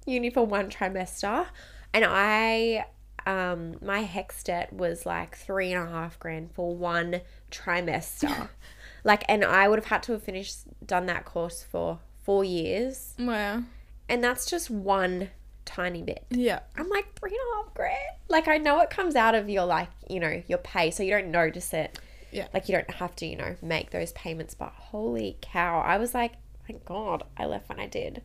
uni 0.05 0.29
for 0.29 0.45
one 0.45 0.69
trimester 0.69 1.45
and 1.93 2.03
I 2.05 2.85
um 3.25 3.75
my 3.81 4.03
HECS 4.03 4.43
debt 4.43 4.73
was 4.73 5.05
like 5.05 5.37
three 5.37 5.71
and 5.71 5.87
a 5.87 5.89
half 5.89 6.19
grand 6.19 6.51
for 6.53 6.75
one 6.75 7.21
trimester. 7.49 8.49
like 9.05 9.23
and 9.29 9.45
I 9.45 9.69
would 9.69 9.79
have 9.79 9.85
had 9.85 10.03
to 10.03 10.11
have 10.11 10.23
finished 10.23 10.59
done 10.85 11.05
that 11.05 11.23
course 11.23 11.63
for 11.63 11.99
four 12.23 12.43
years. 12.43 13.13
Wow. 13.19 13.63
And 14.09 14.23
that's 14.23 14.45
just 14.45 14.69
one 14.69 15.29
tiny 15.65 16.01
bit. 16.01 16.25
Yeah. 16.29 16.59
I'm 16.75 16.89
like 16.89 17.17
three 17.17 17.31
and 17.31 17.39
a 17.39 17.63
half 17.63 17.73
grand. 17.73 17.97
Like 18.29 18.47
I 18.47 18.57
know 18.57 18.79
it 18.81 18.89
comes 18.89 19.15
out 19.15 19.35
of 19.35 19.49
your 19.49 19.65
like, 19.65 19.89
you 20.09 20.19
know, 20.19 20.41
your 20.47 20.57
pay, 20.57 20.91
so 20.91 21.03
you 21.03 21.11
don't 21.11 21.31
notice 21.31 21.73
it. 21.73 21.99
Yeah. 22.31 22.47
Like 22.53 22.67
you 22.67 22.75
don't 22.75 22.89
have 22.91 23.15
to, 23.17 23.25
you 23.25 23.35
know, 23.35 23.55
make 23.61 23.91
those 23.91 24.11
payments. 24.13 24.53
But 24.53 24.73
holy 24.75 25.37
cow, 25.41 25.79
I 25.81 25.97
was 25.97 26.13
like, 26.13 26.33
thank 26.67 26.85
God 26.85 27.23
I 27.37 27.45
left 27.45 27.69
when 27.69 27.79
I 27.79 27.87
did. 27.87 28.21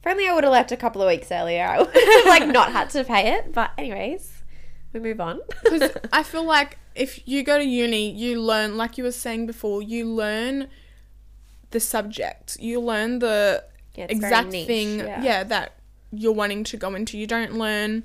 If 0.00 0.06
only 0.10 0.26
I 0.26 0.34
would 0.34 0.44
have 0.44 0.52
left 0.52 0.72
a 0.72 0.76
couple 0.76 1.00
of 1.00 1.08
weeks 1.08 1.30
earlier, 1.30 1.64
I 1.68 1.78
would 1.78 1.94
have 1.94 2.26
like 2.26 2.48
not 2.48 2.72
had 2.72 2.90
to 2.90 3.04
pay 3.04 3.34
it. 3.34 3.52
But 3.52 3.70
anyways, 3.78 4.42
we 4.92 5.00
move 5.00 5.20
on. 5.20 5.40
Because 5.62 5.90
I 6.12 6.22
feel 6.22 6.44
like 6.44 6.78
if 6.94 7.26
you 7.26 7.42
go 7.42 7.58
to 7.58 7.64
uni, 7.64 8.10
you 8.10 8.40
learn, 8.40 8.76
like 8.76 8.98
you 8.98 9.04
were 9.04 9.12
saying 9.12 9.46
before, 9.46 9.82
you 9.82 10.06
learn 10.06 10.68
the 11.72 11.80
subject. 11.80 12.56
You 12.60 12.80
learn 12.80 13.18
the 13.18 13.64
Yeah, 13.94 14.06
exact 14.08 14.48
niche, 14.52 14.66
thing, 14.66 14.98
yeah. 15.00 15.22
yeah. 15.22 15.44
that 15.44 15.74
you're 16.12 16.32
wanting 16.32 16.64
to 16.64 16.76
go 16.76 16.94
into. 16.94 17.18
You 17.18 17.26
don't 17.26 17.54
learn 17.54 18.04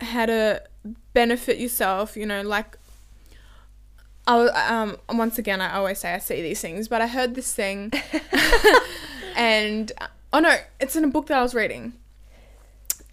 how 0.00 0.26
to 0.26 0.62
benefit 1.12 1.58
yourself. 1.58 2.16
You 2.16 2.26
know, 2.26 2.42
like 2.42 2.76
I 4.26 4.46
um 4.68 4.96
once 5.08 5.38
again 5.38 5.60
I 5.60 5.74
always 5.74 5.98
say 5.98 6.14
I 6.14 6.18
see 6.18 6.42
these 6.42 6.60
things, 6.60 6.88
but 6.88 7.00
I 7.00 7.06
heard 7.06 7.34
this 7.34 7.54
thing, 7.54 7.92
and 9.36 9.90
oh 10.32 10.40
no, 10.40 10.56
it's 10.80 10.96
in 10.96 11.04
a 11.04 11.08
book 11.08 11.26
that 11.26 11.38
I 11.38 11.42
was 11.42 11.54
reading, 11.54 11.94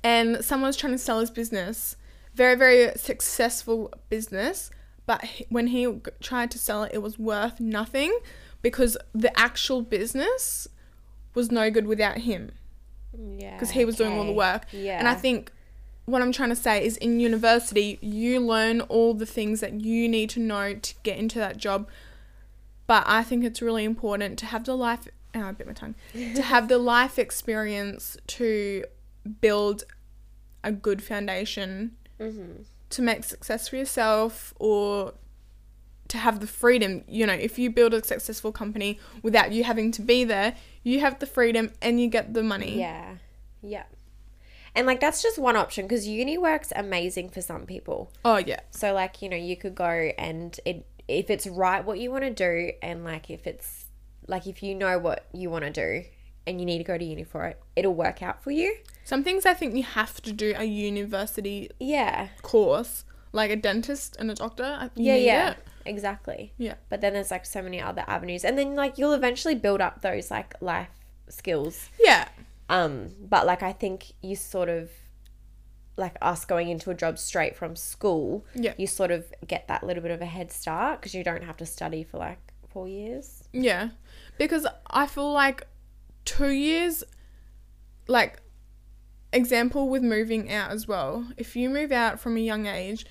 and 0.04 0.44
someone 0.44 0.68
was 0.68 0.78
trying 0.78 0.94
to 0.94 0.98
sell 1.00 1.20
his 1.20 1.32
business, 1.32 1.96
very 2.36 2.56
very 2.56 2.92
successful 2.98 3.92
business, 4.10 4.70
but 5.06 5.24
when 5.50 5.68
he 5.68 6.00
tried 6.22 6.52
to 6.52 6.60
sell 6.60 6.84
it, 6.84 6.92
it 6.94 7.02
was 7.02 7.18
worth 7.18 7.60
nothing 7.60 8.18
because 8.62 8.98
the 9.14 9.38
actual 9.40 9.82
business 9.82 10.68
was 11.34 11.52
no 11.52 11.70
good 11.70 11.86
without 11.88 12.18
him 12.20 12.52
Yeah, 13.38 13.54
because 13.54 13.72
he 13.72 13.86
was 13.86 13.96
doing 13.96 14.14
all 14.14 14.26
the 14.26 14.32
work. 14.34 14.64
Yeah, 14.72 15.00
And 15.00 15.08
I 15.08 15.14
think 15.16 15.52
what 16.06 16.22
I'm 16.22 16.32
trying 16.32 16.50
to 16.50 16.56
say 16.56 16.84
is 16.86 16.98
in 16.98 17.20
university, 17.20 18.00
you 18.02 18.40
learn 18.40 18.82
all 18.82 19.14
the 19.14 19.26
things 19.26 19.60
that 19.60 19.82
you 19.82 20.08
need 20.08 20.30
to 20.32 20.40
know 20.40 20.74
to 20.74 20.94
get 21.04 21.18
into 21.18 21.38
that 21.40 21.58
job. 21.58 21.88
But 22.88 23.04
I 23.06 23.24
think 23.24 23.44
it's 23.44 23.62
really 23.62 23.84
important 23.84 24.40
to 24.40 24.46
have 24.46 24.64
the 24.64 24.76
life, 24.76 25.08
oh, 25.36 25.42
I 25.42 25.52
bit 25.52 25.68
my 25.68 25.74
tongue, 25.74 25.96
to 26.14 26.42
have 26.42 26.70
the 26.70 26.78
life 26.78 27.20
experience 27.20 28.18
to 28.28 28.86
build 29.42 29.84
a 30.64 30.72
good 30.72 31.04
foundation 31.04 31.96
Mhm. 32.20 32.64
to 32.90 33.02
make 33.02 33.24
success 33.26 33.68
for 33.68 33.76
yourself 33.76 34.54
or 34.60 35.14
to 36.10 36.18
have 36.18 36.40
the 36.40 36.48
freedom. 36.48 37.04
You 37.08 37.26
know, 37.28 37.34
if 37.34 37.58
you 37.60 37.70
build 37.70 37.94
a 37.94 38.04
successful 38.04 38.52
company 38.52 39.00
without 39.22 39.52
you 39.52 39.64
having 39.64 39.92
to 39.94 40.02
be 40.02 40.24
there, 40.24 40.56
you 40.84 41.00
have 41.02 41.20
the 41.20 41.26
freedom 41.26 41.72
and 41.82 42.00
you 42.00 42.08
get 42.08 42.34
the 42.34 42.44
money. 42.44 42.80
Yeah, 42.80 43.16
yeah. 43.62 43.84
And 44.76 44.86
like 44.86 45.00
that's 45.00 45.22
just 45.24 45.38
one 45.40 45.56
option 45.56 45.86
because 45.86 46.08
uni 46.08 46.38
works 46.38 46.72
amazing 46.76 47.30
for 47.30 47.42
some 47.42 47.66
people. 47.66 48.12
Oh, 48.24 48.38
yeah. 48.38 48.60
So 48.72 48.94
like 48.94 49.22
you 49.22 49.30
know 49.30 49.38
you 49.38 49.58
could 49.58 49.74
go 49.76 50.12
and 50.18 50.60
it 50.66 50.86
if 51.08 51.30
it's 51.30 51.48
right 51.48 51.84
what 51.86 52.00
you 52.00 52.12
want 52.12 52.24
to 52.26 52.30
do 52.32 52.72
and 52.82 53.04
like 53.04 53.30
if 53.30 53.48
it's 53.48 53.86
like 54.28 54.46
if 54.46 54.62
you 54.62 54.76
know 54.76 55.00
what 55.00 55.26
you 55.34 55.50
want 55.50 55.64
to 55.64 55.72
do 55.72 56.04
and 56.46 56.60
you 56.60 56.66
need 56.66 56.78
to 56.80 56.84
go 56.84 56.98
to 56.98 57.04
uni 57.04 57.24
for 57.24 57.46
it, 57.46 57.60
it'll 57.76 57.94
work 57.96 58.22
out 58.22 58.44
for 58.44 58.52
you. 58.52 58.76
Some 59.04 59.24
things 59.24 59.46
I 59.46 59.54
think 59.54 59.74
you 59.76 59.84
have 59.84 60.22
to 60.22 60.32
do 60.34 60.54
a 60.58 60.64
university 60.66 61.70
Yeah. 61.80 62.28
course, 62.42 63.04
like 63.32 63.50
a 63.52 63.56
dentist 63.56 64.16
and 64.20 64.30
a 64.30 64.36
doctor. 64.36 64.92
You 64.96 65.06
Yeah, 65.06 65.14
need 65.16 65.26
yeah. 65.26 65.50
it. 65.52 65.58
Exactly. 65.88 66.54
Yeah. 66.58 66.76
But 66.90 67.02
then 67.02 67.14
there's 67.14 67.32
like 67.32 67.46
so 67.46 67.62
many 67.62 67.82
other 67.82 68.04
avenues 68.08 68.44
and 68.44 68.58
then 68.58 68.76
like 68.76 68.98
you'll 68.98 69.14
eventually 69.14 69.56
build 69.56 69.82
up 69.82 70.02
those 70.02 70.30
like 70.30 70.54
life 70.62 70.90
skills. 71.30 71.90
Yeah. 72.00 72.28
Um 72.70 73.10
but 73.20 73.46
like 73.46 73.64
I 73.64 73.72
think 73.74 74.14
you 74.22 74.36
sort 74.36 74.70
of 74.70 74.90
like 75.96 76.16
us 76.22 76.46
going 76.46 76.70
into 76.70 76.92
a 76.92 76.94
job 76.94 77.18
straight 77.18 77.56
from 77.56 77.76
school, 77.76 78.46
Yeah. 78.54 78.74
you 78.78 78.86
sort 78.86 79.10
of 79.12 79.26
get 79.48 79.68
that 79.68 79.84
little 79.84 80.04
bit 80.04 80.12
of 80.12 80.22
a 80.22 80.26
head 80.26 80.52
start 80.52 81.00
because 81.00 81.16
you 81.16 81.24
don't 81.24 81.44
have 81.44 81.58
to 81.58 81.66
study 81.66 82.04
for 82.04 82.18
like 82.20 82.38
4 82.70 82.88
years. 82.88 83.44
Yeah. 83.52 83.90
Because 84.38 84.68
I 84.92 85.08
feel 85.08 85.32
like 85.34 85.66
two 86.26 86.52
years, 86.52 87.04
like, 88.08 88.42
example 89.34 89.90
with 89.90 90.04
moving 90.04 90.52
out 90.52 90.70
as 90.72 90.88
well. 90.88 91.26
If 91.38 91.56
you 91.56 91.70
move 91.70 91.92
out 91.92 92.20
from 92.20 92.38
a 92.38 92.42
young 92.42 92.68
age, 92.68 93.06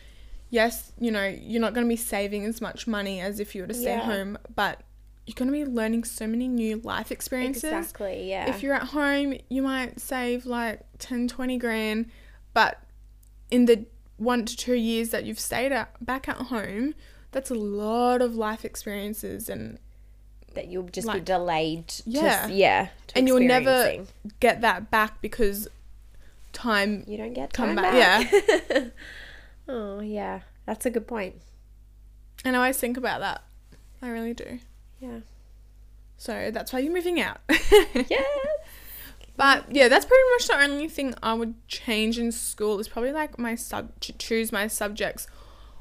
yes, 0.50 0.92
you 1.00 1.10
know, 1.10 1.26
you're 1.26 1.60
not 1.60 1.74
going 1.74 1.84
to 1.86 1.88
be 1.88 1.96
saving 1.96 2.44
as 2.44 2.60
much 2.60 2.86
money 2.86 3.20
as 3.20 3.40
if 3.40 3.54
you 3.54 3.62
were 3.62 3.68
to 3.68 3.74
stay 3.74 3.94
Yeah. 3.96 4.00
home, 4.04 4.38
but 4.54 4.80
you're 5.26 5.34
going 5.34 5.48
to 5.48 5.52
be 5.52 5.64
learning 5.64 6.04
so 6.04 6.26
many 6.26 6.46
new 6.46 6.76
life 6.84 7.10
experiences. 7.10 7.64
Exactly, 7.64 8.28
yeah. 8.30 8.48
If 8.48 8.62
you're 8.62 8.74
at 8.74 8.88
home, 8.88 9.34
you 9.48 9.62
might 9.62 10.00
save 10.00 10.46
like 10.46 10.80
10, 10.98 11.26
20 11.28 11.58
grand, 11.58 12.06
but 12.54 12.80
in 13.50 13.64
the 13.66 13.86
one 14.18 14.44
to 14.44 14.56
two 14.56 14.74
years 14.74 15.10
that 15.10 15.24
you've 15.24 15.40
stayed 15.40 15.72
at, 15.72 16.04
back 16.04 16.28
at 16.28 16.36
home, 16.36 16.94
that's 17.32 17.50
a 17.50 17.54
lot 17.54 18.22
of 18.22 18.34
life 18.36 18.64
experiences 18.64 19.48
and 19.48 19.78
that 20.54 20.68
you'll 20.68 20.84
just 20.84 21.06
be 21.08 21.14
Like- 21.14 21.24
delayed. 21.24 21.88
To, 21.88 22.02
Yeah. 22.06 22.46
yeah. 22.46 22.88
to 23.08 23.18
and 23.18 23.26
you'll 23.28 23.40
never 23.40 24.04
get 24.40 24.60
that 24.62 24.90
back 24.90 25.20
because 25.20 25.68
time 26.52 27.04
You 27.06 27.18
don't 27.18 27.34
get 27.34 27.52
come 27.52 27.74
time 27.74 27.76
back. 27.76 28.30
back. 28.30 28.84
oh 29.68 30.00
yeah, 30.00 30.40
that's 30.64 30.86
a 30.86 30.90
good 30.90 31.06
point. 31.06 31.36
and 32.44 32.56
I 32.56 32.60
always 32.60 32.78
think 32.78 32.96
about 32.96 33.20
that. 33.20 33.42
I 34.02 34.08
really 34.08 34.34
do. 34.34 34.58
Yeah. 35.00 35.20
So 36.16 36.50
that's 36.52 36.72
why 36.72 36.78
you're 36.80 36.92
moving 36.92 37.20
out. 37.20 37.40
Yeah. 38.08 38.22
But 39.36 39.66
yeah, 39.70 39.88
that's 39.88 40.06
pretty 40.06 40.22
much 40.32 40.48
the 40.48 40.64
only 40.64 40.88
thing 40.88 41.14
I 41.22 41.34
would 41.34 41.54
change 41.68 42.18
in 42.18 42.32
school 42.32 42.78
is 42.78 42.88
probably 42.88 43.12
like 43.12 43.38
my 43.38 43.54
sub 43.54 44.00
to 44.00 44.14
choose 44.14 44.50
my 44.50 44.66
subjects 44.66 45.26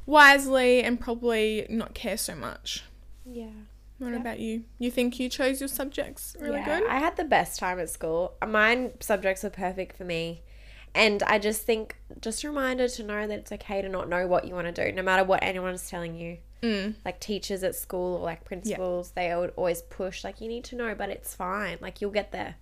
wisely 0.05 0.83
and 0.83 0.99
probably 0.99 1.65
not 1.69 1.93
care 1.93 2.17
so 2.17 2.35
much. 2.35 2.83
Yeah. 3.25 3.51
What 3.97 4.13
about 4.13 4.39
you? 4.39 4.65
You 4.77 4.91
think 4.91 5.21
you 5.21 5.29
chose 5.29 5.61
your 5.61 5.69
subjects 5.69 6.35
really 6.37 6.57
yeah, 6.57 6.79
good? 6.79 6.89
I 6.89 6.99
had 6.99 7.15
the 7.15 7.23
best 7.23 7.57
time 7.57 7.79
at 7.79 7.89
school. 7.89 8.33
Mine 8.45 8.91
subjects 8.99 9.43
were 9.43 9.49
perfect 9.49 9.95
for 9.95 10.03
me. 10.03 10.41
And 10.95 11.21
I 11.23 11.39
just 11.39 11.63
think, 11.63 11.97
just 12.21 12.43
a 12.43 12.47
reminder 12.47 12.87
to 12.87 13.03
know 13.03 13.27
that 13.27 13.37
it's 13.39 13.51
okay 13.51 13.81
to 13.81 13.89
not 13.89 14.07
know 14.07 14.25
what 14.27 14.45
you 14.47 14.55
want 14.55 14.73
to 14.73 14.85
do, 14.85 14.91
no 14.93 15.01
matter 15.03 15.23
what 15.25 15.43
anyone's 15.43 15.89
telling 15.89 16.15
you. 16.15 16.37
Mm. 16.63 16.95
Like 17.03 17.19
teachers 17.19 17.63
at 17.63 17.75
school 17.75 18.15
or 18.15 18.21
like 18.23 18.45
principals, 18.45 19.11
they 19.11 19.35
would 19.35 19.51
always 19.57 19.81
push, 19.83 20.23
like, 20.23 20.39
you 20.41 20.47
need 20.47 20.63
to 20.65 20.75
know, 20.75 20.95
but 20.95 21.09
it's 21.09 21.35
fine. 21.35 21.77
Like, 21.81 21.99
you'll 22.01 22.11
get 22.11 22.31
there. 22.31 22.55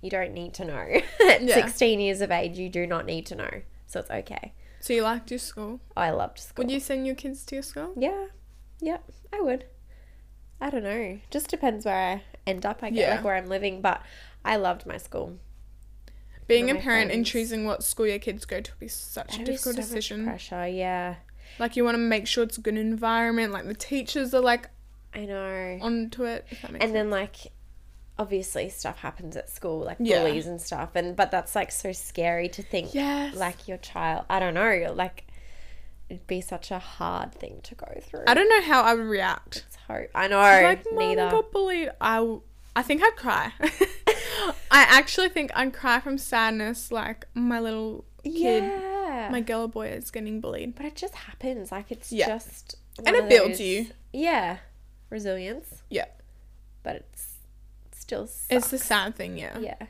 You 0.00 0.10
don't 0.10 0.32
need 0.34 0.52
to 0.54 0.64
know. 0.64 1.00
At 1.30 1.42
Yeah. 1.42 1.54
16 1.54 2.00
years 2.00 2.20
of 2.20 2.32
age, 2.32 2.58
you 2.58 2.68
do 2.68 2.86
not 2.86 3.06
need 3.06 3.24
to 3.26 3.36
know. 3.36 3.62
So 3.86 4.00
it's 4.00 4.10
okay. 4.10 4.52
So 4.80 4.92
you 4.92 5.02
liked 5.04 5.30
your 5.30 5.38
school? 5.38 5.80
Oh, 5.96 6.00
I 6.00 6.10
loved 6.10 6.40
school. 6.40 6.64
Would 6.64 6.72
you 6.72 6.80
send 6.80 7.06
your 7.06 7.14
kids 7.14 7.44
to 7.46 7.54
your 7.54 7.62
school? 7.62 7.92
Yeah. 7.96 8.26
Yep. 8.80 9.04
I 9.32 9.40
would. 9.40 9.66
I 10.60 10.70
don't 10.70 10.82
know. 10.82 11.20
Just 11.30 11.48
depends 11.48 11.84
where 11.84 11.94
I 11.94 12.22
end 12.50 12.66
up, 12.66 12.80
I 12.82 12.90
get 12.90 12.98
Yeah. 13.08 13.14
like 13.14 13.24
where 13.24 13.36
I'm 13.36 13.46
living. 13.48 13.80
But 13.80 14.02
I 14.44 14.56
loved 14.56 14.84
my 14.84 14.96
school. 14.96 15.38
Being 16.52 16.70
a 16.70 16.74
parent 16.80 17.10
and 17.10 17.24
choosing 17.26 17.64
what 17.64 17.82
school 17.82 18.06
your 18.06 18.18
kids 18.18 18.44
go 18.44 18.60
to 18.60 18.70
would 18.72 18.80
be 18.80 18.88
such 18.88 19.26
a 19.26 19.30
That'd 19.32 19.46
be 19.46 19.52
difficult 19.52 19.74
so 19.76 19.80
decision. 19.82 20.24
pressure, 20.24 20.66
yeah. 20.66 21.16
Like 21.58 21.76
you 21.76 21.84
want 21.84 21.94
to 21.96 21.98
make 21.98 22.26
sure 22.26 22.44
it's 22.44 22.58
a 22.58 22.60
good 22.60 22.76
environment. 22.76 23.52
Like 23.52 23.66
the 23.66 23.74
teachers 23.74 24.32
are 24.34 24.40
like 24.40 24.68
I 25.14 25.26
know. 25.26 25.78
onto 25.82 26.24
it. 26.24 26.46
If 26.50 26.62
that 26.62 26.72
makes 26.72 26.84
and 26.84 26.94
then 26.94 27.10
like 27.10 27.36
obviously 28.18 28.68
stuff 28.68 28.98
happens 28.98 29.36
at 29.36 29.48
school 29.50 29.80
like 29.80 29.96
Yeah. 29.98 30.22
bullies 30.22 30.46
and 30.46 30.60
stuff 30.60 30.90
and 30.94 31.16
but 31.16 31.30
that's 31.30 31.54
like 31.54 31.72
so 31.72 31.92
scary 31.92 32.48
to 32.50 32.62
think 32.62 32.94
Yes. 32.94 33.34
like 33.34 33.66
your 33.66 33.78
child 33.78 34.26
i 34.28 34.38
don't 34.38 34.52
know 34.52 34.92
like 34.94 35.26
it'd 36.10 36.26
be 36.26 36.42
such 36.42 36.70
a 36.70 36.78
hard 36.78 37.32
thing 37.34 37.60
to 37.62 37.74
go 37.74 37.86
through 38.02 38.24
I 38.26 38.34
don't 38.34 38.48
know 38.50 38.60
how 38.62 38.82
I 38.82 38.92
would 38.94 39.06
react. 39.06 39.64
It's 39.66 39.76
hope 39.88 40.10
i 40.14 40.28
know 40.28 40.38
like, 40.38 40.84
neither 40.92 41.30
got 41.30 41.50
bullied. 41.52 41.90
I, 42.02 42.36
I 42.76 42.82
think 42.82 43.02
I'd 43.02 43.16
cry. 43.16 43.52
I 44.70 44.82
actually 44.88 45.28
think 45.28 45.50
I'd 45.54 45.72
cry 45.72 46.00
from 46.00 46.18
sadness. 46.18 46.90
Like 46.92 47.26
my 47.34 47.60
little 47.60 48.04
kid, 48.24 48.62
yeah 48.64 49.28
my 49.30 49.40
girl 49.40 49.68
boy 49.68 49.88
is 49.88 50.10
getting 50.10 50.40
bullied. 50.40 50.74
but 50.74 50.86
it 50.86 50.94
just 50.96 51.14
happens 51.14 51.70
like 51.72 51.90
it's 51.90 52.12
Yeah. 52.12 52.26
just 52.28 52.76
And 53.04 53.14
it 53.16 53.28
builds 53.28 53.60
you. 53.60 53.86
yeah 54.12 54.58
resilience 55.10 55.82
Yeah. 55.90 56.06
but 56.82 56.96
it's 56.96 57.34
still 57.92 58.28
It's 58.50 58.68
the 58.68 58.78
sad 58.78 59.14
thing, 59.16 59.36
yeah. 59.38 59.58
yeah 59.58 59.86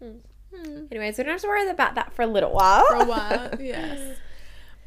Hmm. 0.00 0.86
anyways 0.90 1.16
we 1.18 1.24
don't 1.24 1.32
have 1.32 1.40
to 1.42 1.46
worry 1.48 1.68
about 1.68 1.94
that 1.94 2.12
for 2.12 2.22
a 2.22 2.26
little 2.26 2.52
while 2.52 2.86
For 2.88 2.96
a 2.96 3.04
while, 3.04 3.50
yes. 3.60 4.16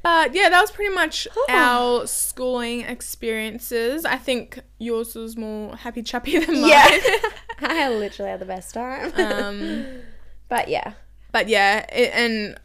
But 0.04 0.34
yeah, 0.36 0.50
that 0.50 0.60
was 0.60 0.70
pretty 0.72 0.94
much 0.94 1.30
our 1.48 2.06
schooling 2.08 2.82
experiences. 2.82 4.04
I 4.04 4.18
think 4.18 4.60
yours 4.78 5.16
was 5.16 5.38
more 5.38 5.78
happy 5.78 6.04
chappy 6.04 6.40
than 6.40 6.60
mine. 6.62 6.70
yeah 6.70 6.90
i 7.60 7.90
literally 7.90 8.32
had 8.32 8.40
the 8.40 8.46
best 8.46 8.74
time 8.74 9.12
Um, 9.18 9.86
but 10.50 10.68
yeah 10.68 10.94
but 11.34 11.50
yeah, 11.50 11.80
it, 11.92 12.12
and 12.14 12.58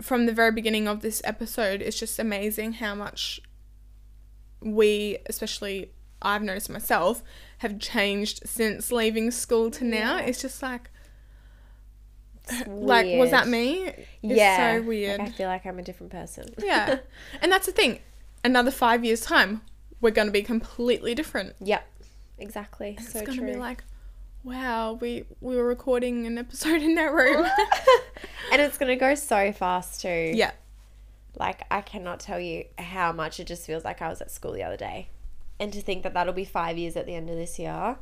from 0.00 0.24
the 0.24 0.32
very 0.32 0.52
beginning 0.52 0.88
of 0.88 1.02
this 1.02 1.20
episode, 1.24 1.82
it's 1.82 1.98
just 1.98 2.18
amazing 2.18 2.74
how 2.74 2.94
much 2.94 3.42
we, 4.62 5.18
especially 5.26 5.90
I've 6.22 6.42
noticed 6.42 6.70
myself, 6.70 7.22
have 7.58 7.80
changed 7.80 8.48
since 8.48 8.92
leaving 8.92 9.32
school 9.32 9.72
to 9.72 9.84
now. 9.84 10.18
Yeah. 10.18 10.22
It's 10.22 10.40
just 10.40 10.62
like, 10.62 10.88
like, 12.68 13.18
was 13.18 13.32
that 13.32 13.48
me? 13.48 13.86
It's 13.88 14.06
yeah. 14.22 14.76
so 14.76 14.82
weird. 14.82 15.18
Like, 15.18 15.28
I 15.28 15.32
feel 15.32 15.48
like 15.48 15.66
I'm 15.66 15.80
a 15.80 15.82
different 15.82 16.12
person. 16.12 16.48
yeah. 16.62 17.00
And 17.42 17.50
that's 17.50 17.66
the 17.66 17.72
thing. 17.72 17.98
Another 18.44 18.70
five 18.70 19.04
years' 19.04 19.22
time, 19.22 19.62
we're 20.00 20.12
going 20.12 20.28
to 20.28 20.32
be 20.32 20.42
completely 20.42 21.14
different. 21.14 21.56
yep. 21.60 21.86
Exactly. 22.38 22.96
It's 22.98 23.12
so 23.12 23.26
going 23.26 23.38
to 23.38 23.44
be 23.44 23.56
like, 23.56 23.82
wow, 24.42 24.94
we, 24.94 25.24
we 25.40 25.56
were 25.56 25.64
recording 25.64 26.26
an 26.26 26.38
episode 26.38 26.82
in 26.82 26.94
that 26.96 27.12
room. 27.12 27.46
and 28.52 28.60
it's 28.60 28.78
gonna 28.78 28.96
go 28.96 29.14
so 29.14 29.52
fast 29.52 30.00
too. 30.00 30.32
yeah. 30.34 30.52
Like 31.38 31.62
I 31.70 31.80
cannot 31.80 32.20
tell 32.20 32.40
you 32.40 32.64
how 32.78 33.12
much 33.12 33.40
it 33.40 33.46
just 33.46 33.64
feels 33.66 33.84
like 33.84 34.02
I 34.02 34.08
was 34.08 34.20
at 34.20 34.30
school 34.30 34.52
the 34.52 34.62
other 34.64 34.76
day, 34.76 35.08
and 35.58 35.72
to 35.72 35.80
think 35.80 36.02
that 36.02 36.12
that'll 36.12 36.34
be 36.34 36.44
five 36.44 36.76
years 36.76 36.96
at 36.96 37.06
the 37.06 37.14
end 37.14 37.30
of 37.30 37.36
this 37.36 37.58
year, 37.58 37.96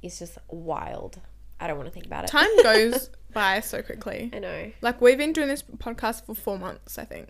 is 0.00 0.18
just 0.18 0.38
wild. 0.48 1.20
I 1.60 1.66
don't 1.66 1.76
want 1.76 1.88
to 1.88 1.92
think 1.92 2.06
about 2.06 2.24
it. 2.24 2.28
Time 2.28 2.50
goes 2.62 3.10
by 3.32 3.60
so 3.60 3.82
quickly. 3.82 4.30
I 4.32 4.38
know. 4.38 4.72
Like, 4.80 5.00
we've 5.00 5.18
been 5.18 5.32
doing 5.32 5.48
this 5.48 5.62
podcast 5.62 6.24
for 6.26 6.34
four 6.34 6.58
months, 6.58 6.98
I 6.98 7.04
think. 7.04 7.28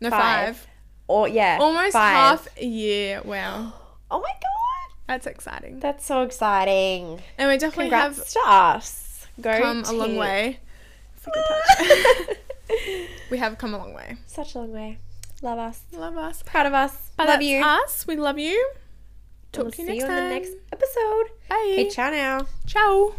No, 0.00 0.10
five. 0.10 0.66
Or 1.06 1.28
yeah. 1.28 1.58
Almost 1.60 1.92
five. 1.92 2.14
half 2.14 2.48
a 2.58 2.64
year. 2.64 3.22
Wow. 3.24 3.72
Oh 4.08 4.20
my 4.20 4.28
god. 4.28 4.65
That's 5.06 5.26
exciting. 5.26 5.80
That's 5.80 6.04
so 6.04 6.22
exciting. 6.22 7.22
And 7.38 7.48
we 7.48 7.58
definitely 7.58 7.90
Congrats 7.90 8.32
to 8.32 8.40
us. 8.44 9.26
Go 9.40 9.50
have 9.50 9.60
come 9.62 9.84
a 9.84 9.92
long 9.92 10.16
way. 10.16 10.58
We 11.24 11.32
can 11.32 11.44
touch. 11.48 12.36
we 13.30 13.38
have 13.38 13.58
come 13.58 13.74
a 13.74 13.78
long 13.78 13.94
way. 13.94 14.16
Such 14.26 14.54
a 14.54 14.58
long 14.58 14.72
way. 14.72 14.98
Love 15.42 15.58
us. 15.58 15.80
Love 15.92 16.16
us. 16.16 16.42
Proud 16.44 16.66
of 16.66 16.72
us. 16.74 17.10
But 17.16 17.28
Love 17.28 17.34
that's 17.40 17.44
you. 17.46 17.62
us. 17.64 18.06
We 18.06 18.16
love 18.16 18.38
you. 18.38 18.70
Talk 19.52 19.64
we'll 19.64 19.72
to 19.72 19.82
you 19.82 19.86
see 19.88 19.92
next 19.92 20.02
you 20.02 20.08
time. 20.08 20.18
in 20.18 20.24
the 20.28 20.34
next 20.34 20.52
episode. 20.72 21.24
Bye. 21.48 21.68
Okay, 21.72 21.90
ciao 21.90 22.10
now. 22.10 22.46
Ciao. 22.66 23.14